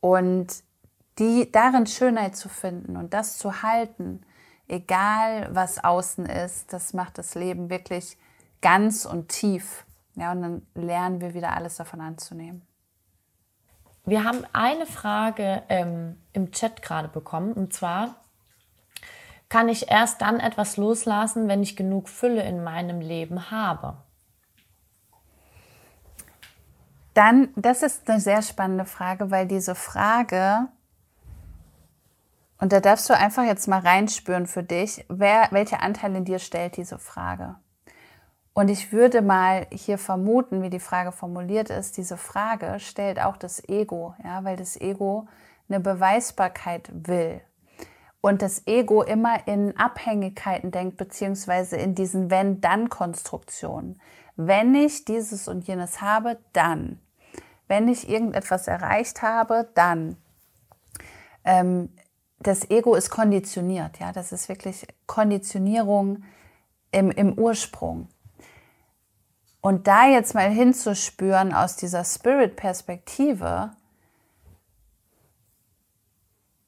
[0.01, 0.64] Und
[1.20, 4.22] die, darin Schönheit zu finden und das zu halten,
[4.66, 8.16] egal was außen ist, das macht das Leben wirklich
[8.62, 9.84] ganz und tief.
[10.16, 12.66] Ja, und dann lernen wir wieder alles davon anzunehmen.
[14.04, 18.16] Wir haben eine Frage ähm, im Chat gerade bekommen und zwar,
[19.48, 23.98] kann ich erst dann etwas loslassen, wenn ich genug Fülle in meinem Leben habe?
[27.14, 30.68] Dann, das ist eine sehr spannende Frage, weil diese Frage
[32.61, 36.38] und da darfst du einfach jetzt mal reinspüren für dich, wer, welcher Anteil in dir
[36.38, 37.56] stellt diese Frage.
[38.52, 43.38] Und ich würde mal hier vermuten, wie die Frage formuliert ist, diese Frage stellt auch
[43.38, 45.26] das Ego, ja, weil das Ego
[45.68, 47.40] eine Beweisbarkeit will.
[48.20, 53.98] Und das Ego immer in Abhängigkeiten denkt, beziehungsweise in diesen Wenn-Dann-Konstruktionen.
[54.36, 57.00] Wenn ich dieses und jenes habe, dann.
[57.66, 60.16] Wenn ich irgendetwas erreicht habe, dann.
[61.44, 61.88] Ähm,
[62.41, 66.24] das Ego ist konditioniert, ja, das ist wirklich Konditionierung
[66.91, 68.09] im, im Ursprung.
[69.61, 73.72] Und da jetzt mal hinzuspüren aus dieser Spirit-Perspektive,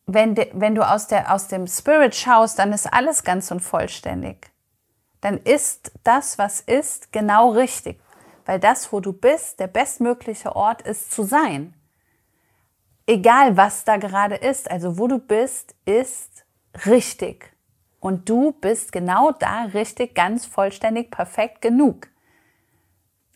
[0.07, 4.51] wenn, wenn du aus, der, aus dem Spirit schaust, dann ist alles ganz und vollständig.
[5.23, 7.99] Dann ist das, was ist, genau richtig.
[8.45, 11.73] Weil das, wo du bist, der bestmögliche Ort ist zu sein
[13.07, 16.45] egal was da gerade ist, also wo du bist, ist
[16.87, 17.53] richtig.
[18.01, 22.09] Und du bist genau da richtig, ganz vollständig, perfekt genug.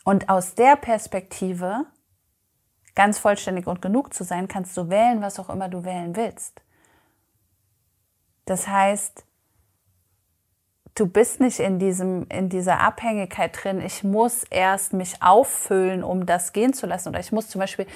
[0.05, 1.87] Und aus der Perspektive,
[2.95, 6.63] ganz vollständig und genug zu sein, kannst du wählen, was auch immer du wählen willst.
[8.45, 9.25] Das heißt,
[10.95, 16.27] du bist nicht in, diesem, in dieser Abhängigkeit drin, ich muss erst mich auffüllen, um
[16.27, 17.11] das gehen zu lassen.
[17.11, 17.87] Oder ich muss zum Beispiel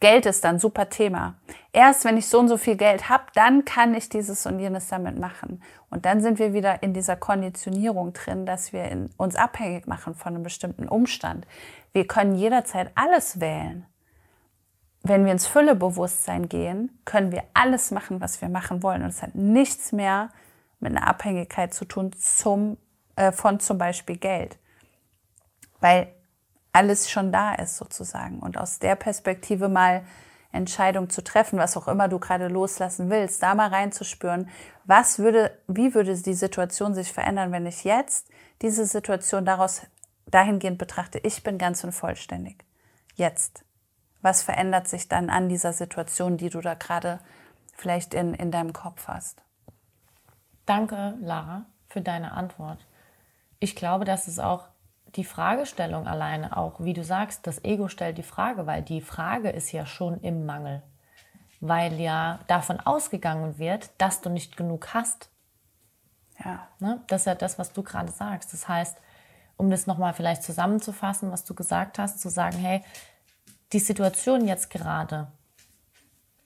[0.00, 1.34] Geld ist dann super Thema.
[1.72, 4.88] Erst wenn ich so und so viel Geld habe, dann kann ich dieses und jenes
[4.88, 5.62] damit machen.
[5.90, 10.14] Und dann sind wir wieder in dieser Konditionierung drin, dass wir in, uns abhängig machen
[10.14, 11.46] von einem bestimmten Umstand.
[11.92, 13.86] Wir können jederzeit alles wählen.
[15.02, 19.02] Wenn wir ins Füllebewusstsein gehen, können wir alles machen, was wir machen wollen.
[19.02, 20.30] Und es hat nichts mehr
[20.80, 22.78] mit einer Abhängigkeit zu tun zum,
[23.16, 24.58] äh, von zum Beispiel Geld.
[25.80, 26.13] Weil
[26.74, 28.40] alles schon da ist sozusagen.
[28.40, 30.04] Und aus der Perspektive mal
[30.50, 34.48] Entscheidung zu treffen, was auch immer du gerade loslassen willst, da mal reinzuspüren,
[34.84, 38.28] was würde, wie würde die Situation sich verändern, wenn ich jetzt
[38.60, 39.82] diese Situation daraus
[40.26, 42.64] dahingehend betrachte, ich bin ganz und vollständig.
[43.14, 43.64] Jetzt.
[44.20, 47.20] Was verändert sich dann an dieser Situation, die du da gerade
[47.74, 49.42] vielleicht in, in deinem Kopf hast?
[50.66, 52.86] Danke, Lara, für deine Antwort.
[53.60, 54.64] Ich glaube, dass es auch
[55.16, 59.50] die Fragestellung alleine auch, wie du sagst, das Ego stellt die Frage, weil die Frage
[59.50, 60.82] ist ja schon im Mangel.
[61.60, 65.30] Weil ja davon ausgegangen wird, dass du nicht genug hast.
[66.44, 66.68] Ja.
[66.80, 67.00] Ne?
[67.06, 68.52] Das ist ja das, was du gerade sagst.
[68.52, 68.96] Das heißt,
[69.56, 72.82] um das nochmal vielleicht zusammenzufassen, was du gesagt hast, zu sagen, hey,
[73.72, 75.28] die Situation jetzt gerade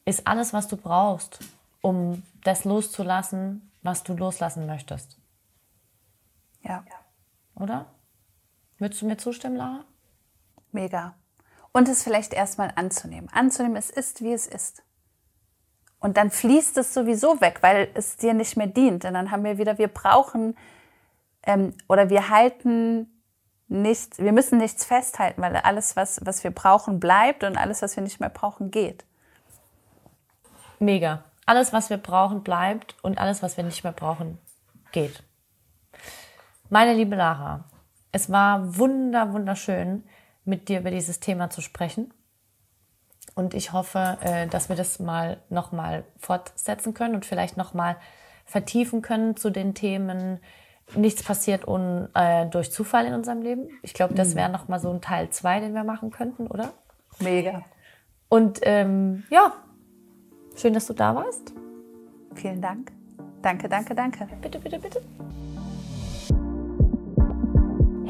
[0.04, 1.40] ist alles, was du brauchst,
[1.80, 5.18] um das loszulassen, was du loslassen möchtest.
[6.62, 6.84] Ja.
[7.54, 7.86] Oder?
[8.78, 9.84] Würdest du mir zustimmen, Lara?
[10.72, 11.14] Mega.
[11.72, 13.28] Und es vielleicht erstmal anzunehmen.
[13.32, 14.82] Anzunehmen, es ist, wie es ist.
[16.00, 19.04] Und dann fließt es sowieso weg, weil es dir nicht mehr dient.
[19.04, 20.56] Und dann haben wir wieder, wir brauchen
[21.42, 23.22] ähm, oder wir halten
[23.66, 27.96] nicht, wir müssen nichts festhalten, weil alles, was, was wir brauchen, bleibt und alles, was
[27.96, 29.04] wir nicht mehr brauchen, geht.
[30.78, 31.24] Mega.
[31.44, 34.38] Alles, was wir brauchen, bleibt und alles, was wir nicht mehr brauchen,
[34.92, 35.22] geht.
[36.70, 37.64] Meine liebe Lara,
[38.12, 40.04] es war wunder, wunderschön,
[40.44, 42.12] mit dir über dieses Thema zu sprechen.
[43.34, 47.96] Und ich hoffe, äh, dass wir das mal nochmal fortsetzen können und vielleicht nochmal
[48.44, 50.40] vertiefen können zu den Themen.
[50.94, 53.68] Nichts passiert un, äh, durch Zufall in unserem Leben.
[53.82, 56.72] Ich glaube, das wäre nochmal so ein Teil 2, den wir machen könnten, oder?
[57.20, 57.62] Mega.
[58.28, 59.52] Und ähm, ja,
[60.56, 61.52] schön, dass du da warst.
[62.34, 62.92] Vielen Dank.
[63.42, 64.28] Danke, danke, danke.
[64.40, 65.02] Bitte, bitte, bitte.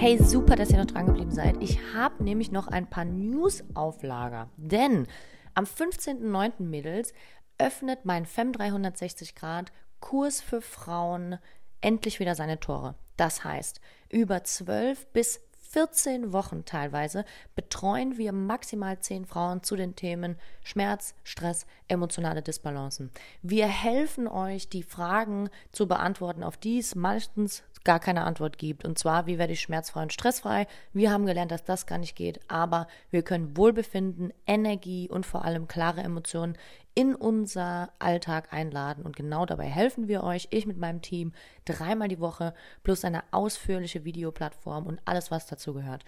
[0.00, 1.60] Hey, super, dass ihr noch dran geblieben seid.
[1.60, 4.48] Ich habe nämlich noch ein paar News auf Lager.
[4.56, 5.08] Denn
[5.54, 6.62] am 15.09.
[6.62, 7.12] Mädels
[7.58, 11.38] öffnet mein FEM 360 Grad Kurs für Frauen
[11.80, 12.94] endlich wieder seine Tore.
[13.16, 15.40] Das heißt, über 12 bis
[15.70, 17.24] 14 Wochen teilweise
[17.56, 23.10] betreuen wir maximal 10 Frauen zu den Themen Schmerz, Stress, emotionale Disbalancen.
[23.42, 28.84] Wir helfen euch, die Fragen zu beantworten, auf die es meistens gar keine Antwort gibt.
[28.84, 30.66] Und zwar, wie werde ich schmerzfrei und stressfrei?
[30.92, 35.46] Wir haben gelernt, dass das gar nicht geht, aber wir können Wohlbefinden, Energie und vor
[35.46, 36.58] allem klare Emotionen
[36.92, 39.06] in unser Alltag einladen.
[39.06, 41.32] Und genau dabei helfen wir euch, ich mit meinem Team,
[41.64, 46.04] dreimal die Woche plus eine ausführliche Videoplattform und alles, was dazu gehört.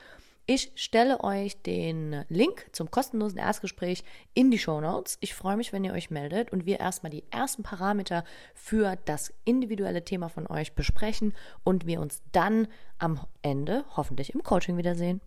[0.47, 4.03] Ich stelle euch den Link zum kostenlosen Erstgespräch
[4.35, 5.17] in die Show Notes.
[5.21, 8.25] Ich freue mich, wenn ihr euch meldet und wir erstmal die ersten Parameter
[8.55, 12.67] für das individuelle Thema von euch besprechen und wir uns dann
[12.99, 15.21] am Ende hoffentlich im Coaching wiedersehen.